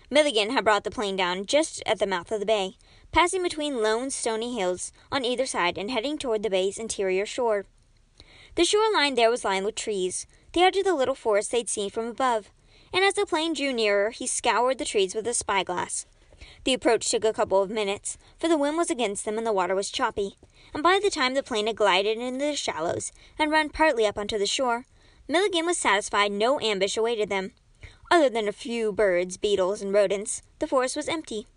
Milligan 0.09 0.49
had 0.49 0.63
brought 0.63 0.83
the 0.83 0.91
plane 0.91 1.15
down 1.15 1.45
just 1.45 1.83
at 1.85 1.99
the 1.99 2.07
mouth 2.07 2.31
of 2.31 2.39
the 2.39 2.47
bay, 2.47 2.77
passing 3.11 3.43
between 3.43 3.83
lone 3.83 4.09
stony 4.09 4.57
hills 4.57 4.91
on 5.11 5.23
either 5.23 5.45
side 5.45 5.77
and 5.77 5.91
heading 5.91 6.17
toward 6.17 6.41
the 6.41 6.49
bay's 6.49 6.79
interior 6.79 7.27
shore. 7.27 7.65
The 8.55 8.65
shoreline 8.65 9.13
there 9.13 9.29
was 9.29 9.45
lined 9.45 9.65
with 9.65 9.75
trees, 9.75 10.25
the 10.53 10.61
edge 10.61 10.77
of 10.77 10.83
the 10.83 10.95
little 10.95 11.15
forest 11.15 11.51
they'd 11.51 11.69
seen 11.69 11.91
from 11.91 12.07
above, 12.07 12.49
and 12.91 13.05
as 13.05 13.13
the 13.13 13.27
plane 13.27 13.53
drew 13.53 13.71
nearer, 13.71 14.09
he 14.09 14.25
scoured 14.25 14.79
the 14.79 14.85
trees 14.85 15.13
with 15.13 15.27
a 15.27 15.35
spyglass. 15.35 16.07
The 16.63 16.73
approach 16.73 17.09
took 17.09 17.23
a 17.23 17.33
couple 17.33 17.61
of 17.61 17.69
minutes, 17.69 18.17
for 18.37 18.47
the 18.47 18.57
wind 18.57 18.77
was 18.77 18.89
against 18.89 19.25
them 19.25 19.37
and 19.37 19.45
the 19.45 19.53
water 19.53 19.75
was 19.75 19.89
choppy, 19.89 20.37
and 20.73 20.81
by 20.81 20.99
the 21.01 21.09
time 21.09 21.33
the 21.33 21.43
plane 21.43 21.67
had 21.67 21.75
glided 21.75 22.17
into 22.17 22.45
the 22.45 22.55
shallows 22.55 23.11
and 23.37 23.51
run 23.51 23.69
partly 23.69 24.05
up 24.05 24.17
onto 24.17 24.37
the 24.37 24.45
shore, 24.45 24.85
Milligan 25.27 25.65
was 25.65 25.77
satisfied 25.77 26.31
no 26.31 26.59
ambush 26.59 26.97
awaited 26.97 27.29
them. 27.29 27.51
Other 28.11 28.29
than 28.29 28.47
a 28.47 28.51
few 28.51 28.91
birds, 28.91 29.37
beetles, 29.37 29.81
and 29.81 29.93
rodents, 29.93 30.41
the 30.59 30.67
forest 30.67 30.95
was 30.95 31.07
empty. 31.07 31.47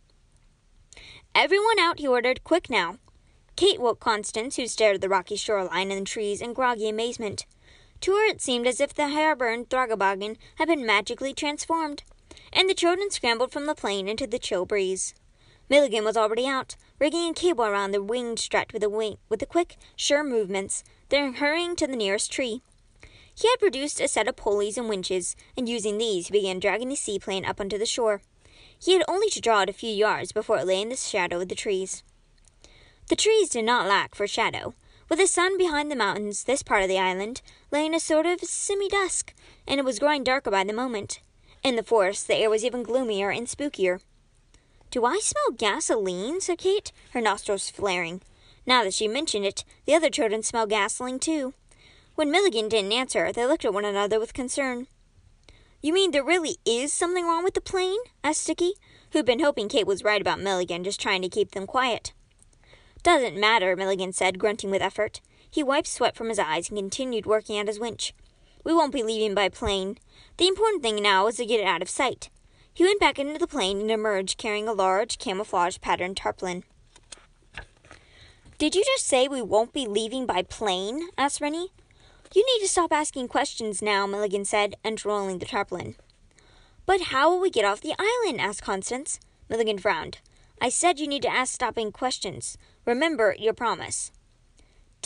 Everyone 1.34 1.78
out, 1.78 1.98
he 1.98 2.06
ordered. 2.06 2.44
Quick 2.44 2.70
now. 2.70 2.96
Kate 3.56 3.80
woke 3.80 4.00
Constance, 4.00 4.56
who 4.56 4.66
stared 4.66 4.96
at 4.96 5.00
the 5.00 5.08
rocky 5.08 5.36
shoreline 5.36 5.90
and 5.90 6.02
the 6.02 6.10
trees 6.10 6.40
in 6.40 6.52
groggy 6.52 6.88
amazement. 6.88 7.44
To 8.00 8.12
her 8.12 8.24
it 8.24 8.40
seemed 8.40 8.66
as 8.66 8.80
if 8.80 8.94
the 8.94 9.08
hair-burned 9.08 9.68
Throggabagan 9.68 10.36
had 10.56 10.68
been 10.68 10.86
magically 10.86 11.34
transformed, 11.34 12.04
and 12.52 12.68
the 12.68 12.74
children 12.74 13.10
scrambled 13.10 13.52
from 13.52 13.66
the 13.66 13.74
plane 13.74 14.08
into 14.08 14.26
the 14.26 14.38
chill 14.38 14.66
breeze. 14.66 15.14
Milligan 15.68 16.04
was 16.04 16.16
already 16.16 16.46
out, 16.46 16.76
rigging 16.98 17.30
a 17.30 17.34
cable 17.34 17.64
around 17.64 17.90
the 17.90 18.02
winged 18.02 18.38
strut 18.38 18.72
with 18.72 18.82
a 18.82 18.88
wing, 18.88 19.18
with 19.28 19.40
the 19.40 19.46
quick, 19.46 19.76
sure 19.96 20.22
movements, 20.22 20.84
then 21.08 21.34
hurrying 21.34 21.76
to 21.76 21.86
the 21.86 21.96
nearest 21.96 22.32
tree. 22.32 22.62
He 23.34 23.48
had 23.48 23.58
produced 23.58 24.00
a 24.00 24.08
set 24.08 24.28
of 24.28 24.36
pulleys 24.36 24.78
and 24.78 24.88
winches, 24.88 25.36
and 25.56 25.68
using 25.68 25.98
these 25.98 26.28
he 26.28 26.32
began 26.32 26.58
dragging 26.58 26.88
the 26.88 26.96
seaplane 26.96 27.44
up 27.44 27.60
onto 27.60 27.76
the 27.76 27.84
shore. 27.84 28.22
He 28.78 28.92
had 28.92 29.02
only 29.08 29.28
to 29.30 29.40
draw 29.40 29.62
it 29.62 29.68
a 29.68 29.74
few 29.74 29.90
yards 29.90 30.32
before 30.32 30.58
it 30.58 30.66
lay 30.66 30.80
in 30.80 30.88
the 30.88 30.96
shadow 30.96 31.40
of 31.40 31.48
the 31.48 31.54
trees. 31.54 32.02
The 33.08 33.16
trees 33.16 33.50
did 33.50 33.64
not 33.64 33.86
lack 33.86 34.14
for 34.14 34.26
shadow. 34.26 34.74
With 35.08 35.18
the 35.18 35.26
sun 35.26 35.56
behind 35.58 35.90
the 35.90 35.96
mountains, 35.96 36.44
this 36.44 36.62
part 36.62 36.82
of 36.82 36.88
the 36.88 36.98
island 36.98 37.42
lay 37.70 37.86
in 37.86 37.94
a 37.94 38.00
sort 38.00 38.26
of 38.26 38.40
semi 38.40 38.88
dusk, 38.88 39.34
and 39.66 39.78
it 39.78 39.84
was 39.84 39.98
growing 39.98 40.24
darker 40.24 40.50
by 40.50 40.64
the 40.64 40.72
moment. 40.72 41.20
In 41.66 41.74
the 41.74 41.82
forest, 41.82 42.28
the 42.28 42.36
air 42.36 42.48
was 42.48 42.64
even 42.64 42.84
gloomier 42.84 43.28
and 43.30 43.48
spookier. 43.48 44.00
Do 44.92 45.04
I 45.04 45.18
smell 45.20 45.50
gasoline? 45.58 46.40
said 46.40 46.58
Kate, 46.58 46.92
her 47.10 47.20
nostrils 47.20 47.70
flaring. 47.70 48.22
Now 48.64 48.84
that 48.84 48.94
she 48.94 49.08
mentioned 49.08 49.44
it, 49.44 49.64
the 49.84 49.96
other 49.96 50.08
children 50.08 50.44
smelled 50.44 50.70
gasoline 50.70 51.18
too. 51.18 51.54
When 52.14 52.30
Milligan 52.30 52.68
didn't 52.68 52.92
answer, 52.92 53.32
they 53.32 53.44
looked 53.44 53.64
at 53.64 53.74
one 53.74 53.84
another 53.84 54.20
with 54.20 54.32
concern. 54.32 54.86
You 55.82 55.92
mean 55.92 56.12
there 56.12 56.22
really 56.22 56.58
is 56.64 56.92
something 56.92 57.24
wrong 57.26 57.42
with 57.42 57.54
the 57.54 57.60
plane? 57.60 57.98
asked 58.22 58.42
Sticky, 58.42 58.74
who'd 59.10 59.26
been 59.26 59.40
hoping 59.40 59.68
Kate 59.68 59.88
was 59.88 60.04
right 60.04 60.20
about 60.20 60.38
Milligan, 60.38 60.84
just 60.84 61.00
trying 61.00 61.22
to 61.22 61.28
keep 61.28 61.50
them 61.50 61.66
quiet. 61.66 62.12
Doesn't 63.02 63.40
matter, 63.40 63.74
Milligan 63.74 64.12
said, 64.12 64.38
grunting 64.38 64.70
with 64.70 64.82
effort. 64.82 65.20
He 65.50 65.64
wiped 65.64 65.88
sweat 65.88 66.14
from 66.14 66.28
his 66.28 66.38
eyes 66.38 66.68
and 66.70 66.78
continued 66.78 67.26
working 67.26 67.58
at 67.58 67.66
his 67.66 67.80
winch. 67.80 68.14
We 68.66 68.74
won't 68.74 68.92
be 68.92 69.04
leaving 69.04 69.32
by 69.32 69.48
plane. 69.48 69.96
The 70.38 70.48
important 70.48 70.82
thing 70.82 71.00
now 71.00 71.28
is 71.28 71.36
to 71.36 71.46
get 71.46 71.60
it 71.60 71.66
out 71.66 71.82
of 71.82 71.88
sight. 71.88 72.30
He 72.74 72.82
went 72.82 72.98
back 72.98 73.16
into 73.16 73.38
the 73.38 73.46
plane 73.46 73.80
and 73.80 73.92
emerged 73.92 74.38
carrying 74.38 74.66
a 74.66 74.72
large 74.72 75.18
camouflage 75.18 75.78
patterned 75.80 76.16
tarpaulin. 76.16 76.64
Did 78.58 78.74
you 78.74 78.82
just 78.82 79.06
say 79.06 79.28
we 79.28 79.40
won't 79.40 79.72
be 79.72 79.86
leaving 79.86 80.26
by 80.26 80.42
plane? 80.42 81.10
asked 81.16 81.40
Reynie. 81.40 81.70
You 82.34 82.44
need 82.44 82.60
to 82.60 82.68
stop 82.68 82.92
asking 82.92 83.28
questions 83.28 83.82
now, 83.82 84.04
Milligan 84.04 84.44
said, 84.44 84.74
unrolling 84.84 85.38
the 85.38 85.46
tarpaulin. 85.46 85.94
But 86.86 87.02
how 87.12 87.30
will 87.30 87.40
we 87.40 87.50
get 87.50 87.64
off 87.64 87.80
the 87.80 87.94
island? 88.00 88.40
asked 88.40 88.64
Constance. 88.64 89.20
Milligan 89.48 89.78
frowned. 89.78 90.18
I 90.60 90.70
said 90.70 90.98
you 90.98 91.06
need 91.06 91.22
to 91.22 91.32
ask 91.32 91.54
stopping 91.54 91.92
questions. 91.92 92.58
Remember 92.84 93.36
your 93.38 93.52
promise. 93.52 94.10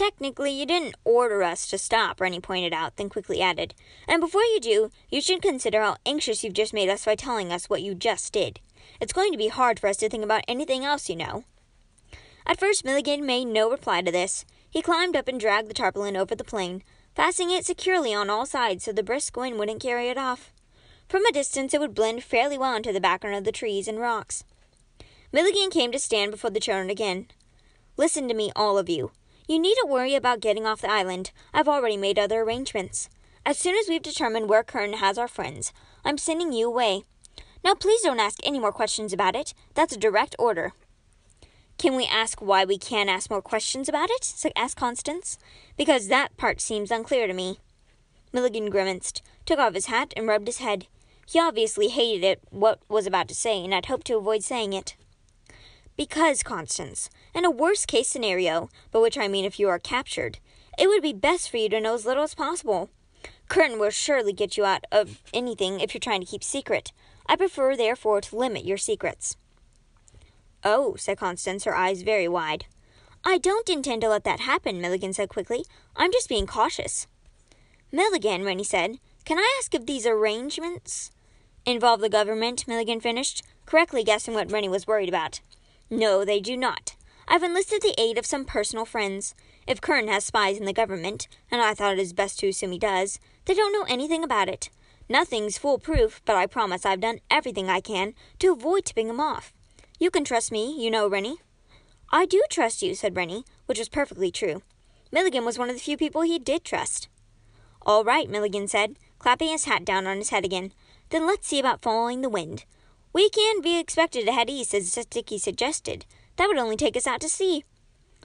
Technically, 0.00 0.50
you 0.50 0.64
didn't 0.64 0.94
order 1.04 1.42
us 1.42 1.66
to 1.68 1.76
stop, 1.76 2.22
Reynie 2.22 2.40
pointed 2.40 2.72
out, 2.72 2.96
then 2.96 3.10
quickly 3.10 3.42
added. 3.42 3.74
And 4.08 4.18
before 4.18 4.44
you 4.44 4.58
do, 4.58 4.90
you 5.10 5.20
should 5.20 5.42
consider 5.42 5.82
how 5.82 5.98
anxious 6.06 6.42
you've 6.42 6.54
just 6.54 6.72
made 6.72 6.88
us 6.88 7.04
by 7.04 7.14
telling 7.14 7.52
us 7.52 7.68
what 7.68 7.82
you 7.82 7.94
just 7.94 8.32
did. 8.32 8.60
It's 8.98 9.12
going 9.12 9.30
to 9.30 9.36
be 9.36 9.48
hard 9.48 9.78
for 9.78 9.88
us 9.88 9.98
to 9.98 10.08
think 10.08 10.24
about 10.24 10.46
anything 10.48 10.86
else, 10.86 11.10
you 11.10 11.16
know. 11.16 11.44
At 12.46 12.58
first, 12.58 12.82
Milligan 12.82 13.26
made 13.26 13.44
no 13.44 13.70
reply 13.70 14.00
to 14.00 14.10
this. 14.10 14.46
He 14.70 14.80
climbed 14.80 15.16
up 15.16 15.28
and 15.28 15.38
dragged 15.38 15.68
the 15.68 15.74
tarpaulin 15.74 16.16
over 16.16 16.34
the 16.34 16.44
plane, 16.44 16.82
fastening 17.14 17.50
it 17.50 17.66
securely 17.66 18.14
on 18.14 18.30
all 18.30 18.46
sides 18.46 18.84
so 18.84 18.92
the 18.92 19.02
brisk 19.02 19.36
wind 19.36 19.58
wouldn't 19.58 19.82
carry 19.82 20.08
it 20.08 20.16
off. 20.16 20.50
From 21.10 21.26
a 21.26 21.30
distance, 21.30 21.74
it 21.74 21.80
would 21.80 21.94
blend 21.94 22.24
fairly 22.24 22.56
well 22.56 22.74
into 22.74 22.90
the 22.90 23.02
background 23.02 23.36
of 23.36 23.44
the 23.44 23.52
trees 23.52 23.86
and 23.86 24.00
rocks. 24.00 24.44
Milligan 25.30 25.68
came 25.68 25.92
to 25.92 25.98
stand 25.98 26.30
before 26.30 26.48
the 26.48 26.58
children 26.58 26.88
again. 26.88 27.26
Listen 27.98 28.28
to 28.28 28.34
me, 28.34 28.50
all 28.56 28.78
of 28.78 28.88
you. 28.88 29.10
You 29.50 29.58
needn't 29.58 29.88
worry 29.88 30.14
about 30.14 30.38
getting 30.38 30.64
off 30.64 30.80
the 30.80 30.92
island. 30.92 31.32
I've 31.52 31.66
already 31.66 31.96
made 31.96 32.20
other 32.20 32.42
arrangements. 32.42 33.08
As 33.44 33.58
soon 33.58 33.74
as 33.74 33.88
we've 33.88 34.00
determined 34.00 34.48
where 34.48 34.62
Curtain 34.62 34.98
has 34.98 35.18
our 35.18 35.26
friends, 35.26 35.72
I'm 36.04 36.18
sending 36.18 36.52
you 36.52 36.68
away. 36.68 37.02
Now, 37.64 37.74
please 37.74 38.02
don't 38.02 38.20
ask 38.20 38.38
any 38.44 38.60
more 38.60 38.70
questions 38.70 39.12
about 39.12 39.34
it. 39.34 39.52
That's 39.74 39.92
a 39.92 39.98
direct 39.98 40.36
order. 40.38 40.72
Can 41.78 41.96
we 41.96 42.06
ask 42.06 42.40
why 42.40 42.64
we 42.64 42.78
can't 42.78 43.10
ask 43.10 43.28
more 43.28 43.42
questions 43.42 43.88
about 43.88 44.08
it? 44.12 44.32
asked 44.54 44.76
Constance. 44.76 45.36
Because 45.76 46.06
that 46.06 46.36
part 46.36 46.60
seems 46.60 46.92
unclear 46.92 47.26
to 47.26 47.32
me. 47.32 47.58
Milligan 48.32 48.70
grimaced, 48.70 49.20
took 49.46 49.58
off 49.58 49.74
his 49.74 49.86
hat, 49.86 50.14
and 50.16 50.28
rubbed 50.28 50.46
his 50.46 50.58
head. 50.58 50.86
He 51.26 51.40
obviously 51.40 51.88
hated 51.88 52.24
it, 52.24 52.40
what 52.50 52.78
was 52.88 53.04
about 53.04 53.26
to 53.26 53.34
say, 53.34 53.64
and 53.64 53.74
had 53.74 53.86
hoped 53.86 54.06
to 54.06 54.16
avoid 54.16 54.44
saying 54.44 54.74
it. 54.74 54.94
Because, 56.00 56.42
Constance, 56.42 57.10
in 57.34 57.44
a 57.44 57.50
worst 57.50 57.86
case 57.86 58.08
scenario, 58.08 58.70
by 58.90 59.00
which 59.00 59.18
I 59.18 59.28
mean 59.28 59.44
if 59.44 59.60
you 59.60 59.68
are 59.68 59.78
captured, 59.78 60.38
it 60.78 60.88
would 60.88 61.02
be 61.02 61.12
best 61.12 61.50
for 61.50 61.58
you 61.58 61.68
to 61.68 61.78
know 61.78 61.92
as 61.92 62.06
little 62.06 62.22
as 62.22 62.34
possible. 62.34 62.88
Curtain 63.48 63.78
will 63.78 63.90
surely 63.90 64.32
get 64.32 64.56
you 64.56 64.64
out 64.64 64.86
of 64.90 65.20
anything 65.34 65.78
if 65.78 65.92
you're 65.92 66.00
trying 66.00 66.22
to 66.22 66.26
keep 66.26 66.42
secret. 66.42 66.92
I 67.26 67.36
prefer, 67.36 67.76
therefore, 67.76 68.22
to 68.22 68.34
limit 68.34 68.64
your 68.64 68.78
secrets. 68.78 69.36
Oh, 70.64 70.94
said 70.96 71.18
Constance, 71.18 71.64
her 71.64 71.76
eyes 71.76 72.00
very 72.00 72.28
wide. 72.28 72.64
I 73.22 73.36
don't 73.36 73.68
intend 73.68 74.00
to 74.00 74.08
let 74.08 74.24
that 74.24 74.40
happen, 74.40 74.80
Milligan 74.80 75.12
said 75.12 75.28
quickly. 75.28 75.66
I'm 75.96 76.12
just 76.12 76.30
being 76.30 76.46
cautious. 76.46 77.08
Milligan, 77.92 78.42
Reynie 78.42 78.64
said, 78.64 79.00
can 79.26 79.38
I 79.38 79.58
ask 79.58 79.74
if 79.74 79.84
these 79.84 80.06
arrangements 80.06 81.10
involve 81.66 82.00
the 82.00 82.08
government? 82.08 82.66
Milligan 82.66 83.00
finished, 83.00 83.42
correctly 83.66 84.02
guessing 84.02 84.32
what 84.32 84.50
Reynie 84.50 84.70
was 84.70 84.86
worried 84.86 85.10
about. 85.10 85.40
No, 85.90 86.24
they 86.24 86.38
do 86.38 86.56
not. 86.56 86.94
I've 87.26 87.42
enlisted 87.42 87.82
the 87.82 87.94
aid 87.98 88.16
of 88.16 88.24
some 88.24 88.44
personal 88.44 88.84
friends. 88.84 89.34
If 89.66 89.80
Curtain 89.80 90.08
has 90.08 90.24
spies 90.24 90.56
in 90.56 90.64
the 90.64 90.72
government, 90.72 91.26
and 91.50 91.60
I 91.60 91.74
thought 91.74 91.94
it 91.94 91.98
is 91.98 92.12
best 92.12 92.38
to 92.40 92.48
assume 92.48 92.72
he 92.72 92.78
does, 92.78 93.18
they 93.44 93.54
don't 93.54 93.72
know 93.72 93.84
anything 93.88 94.22
about 94.22 94.48
it. 94.48 94.70
Nothing's 95.08 95.58
foolproof, 95.58 96.22
but 96.24 96.36
I 96.36 96.46
promise 96.46 96.86
I've 96.86 97.00
done 97.00 97.18
everything 97.28 97.68
I 97.68 97.80
can 97.80 98.14
to 98.38 98.52
avoid 98.52 98.84
tipping 98.84 99.08
him 99.08 99.20
off. 99.20 99.52
You 99.98 100.10
can 100.10 100.24
trust 100.24 100.52
me, 100.52 100.72
you 100.80 100.90
know, 100.90 101.08
Reynie. 101.08 101.38
I 102.12 102.26
do 102.26 102.42
trust 102.48 102.82
you, 102.82 102.94
said 102.94 103.16
Reynie, 103.16 103.44
which 103.66 103.78
was 103.78 103.88
perfectly 103.88 104.30
true. 104.30 104.62
Milligan 105.10 105.44
was 105.44 105.58
one 105.58 105.68
of 105.68 105.74
the 105.74 105.82
few 105.82 105.96
people 105.96 106.22
he 106.22 106.38
did 106.38 106.64
trust. 106.64 107.08
All 107.82 108.04
right, 108.04 108.30
Milligan 108.30 108.68
said, 108.68 108.96
clapping 109.18 109.48
his 109.48 109.64
hat 109.64 109.84
down 109.84 110.06
on 110.06 110.18
his 110.18 110.30
head 110.30 110.44
again. 110.44 110.72
Then 111.10 111.26
let's 111.26 111.48
see 111.48 111.58
about 111.58 111.82
following 111.82 112.20
the 112.20 112.28
wind. 112.28 112.64
We 113.12 113.28
can't 113.30 113.62
be 113.62 113.78
expected 113.78 114.26
to 114.26 114.32
head 114.32 114.50
east, 114.50 114.74
as 114.74 114.92
Sticky 114.92 115.38
suggested. 115.38 116.06
That 116.36 116.46
would 116.46 116.58
only 116.58 116.76
take 116.76 116.96
us 116.96 117.06
out 117.06 117.20
to 117.22 117.28
sea. 117.28 117.64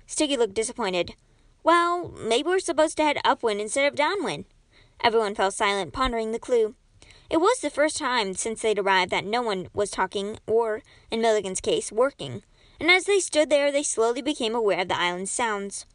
Sticky 0.06 0.38
looked 0.38 0.54
disappointed. 0.54 1.14
Well, 1.64 2.10
maybe 2.10 2.48
we're 2.48 2.60
supposed 2.60 2.98
to 2.98 3.04
head 3.04 3.18
upwind 3.26 3.60
instead 3.62 3.88
of 3.88 3.96
downwind. 3.96 4.46
Everyone 5.04 5.36
fell 5.36 5.52
silent, 5.52 5.94
pondering 5.94 6.32
the 6.32 6.40
clue. 6.40 6.76
It 7.30 7.38
was 7.38 7.60
the 7.60 7.70
first 7.70 7.98
time 7.98 8.36
since 8.36 8.62
they'd 8.62 8.80
arrived 8.80 9.12
that 9.12 9.26
no 9.26 9.42
one 9.42 9.70
was 9.74 9.90
talking, 9.90 10.38
or, 10.46 10.84
in 11.10 11.22
Milligan's 11.22 11.62
case, 11.62 11.92
working 11.92 12.44
and 12.80 12.92
as 12.92 13.06
they 13.06 13.20
stood 13.20 13.50
there, 13.50 13.72
they 13.72 13.84
slowly 13.84 14.22
became 14.22 14.56
aware 14.56 14.82
of 14.82 14.88
the 14.88 15.00
island's 15.00 15.32
sounds. 15.32 15.86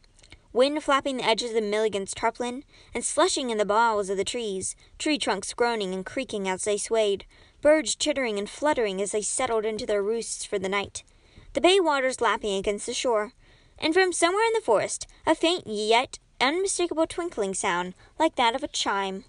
Wind 0.53 0.83
flapping 0.83 1.17
the 1.17 1.25
edges 1.25 1.53
of 1.53 1.63
Milligan's 1.63 2.13
tarpaulin, 2.13 2.63
and 2.93 3.05
slushing 3.05 3.49
in 3.49 3.57
the 3.57 3.65
boughs 3.65 4.09
of 4.09 4.17
the 4.17 4.23
trees, 4.23 4.75
tree 4.97 5.17
trunks 5.17 5.53
groaning 5.53 5.93
and 5.93 6.05
creaking 6.05 6.49
as 6.49 6.63
they 6.63 6.77
swayed, 6.77 7.25
birds 7.61 7.95
chittering 7.95 8.37
and 8.37 8.49
fluttering 8.49 9.01
as 9.01 9.11
they 9.11 9.21
settled 9.21 9.65
into 9.65 9.85
their 9.85 10.03
roosts 10.03 10.45
for 10.45 10.59
the 10.59 10.69
night, 10.69 11.03
the 11.53 11.61
bay 11.61 11.79
waters 11.79 12.21
lapping 12.21 12.55
against 12.55 12.85
the 12.85 12.93
shore, 12.93 13.33
and 13.79 13.93
from 13.93 14.13
somewhere 14.13 14.45
in 14.45 14.53
the 14.53 14.61
forest, 14.61 15.07
a 15.25 15.35
faint 15.35 15.65
yet 15.65 16.19
unmistakable 16.39 17.07
twinkling 17.07 17.53
sound 17.53 17.93
like 18.19 18.35
that 18.35 18.55
of 18.55 18.63
a 18.63 18.67
chime. 18.67 19.25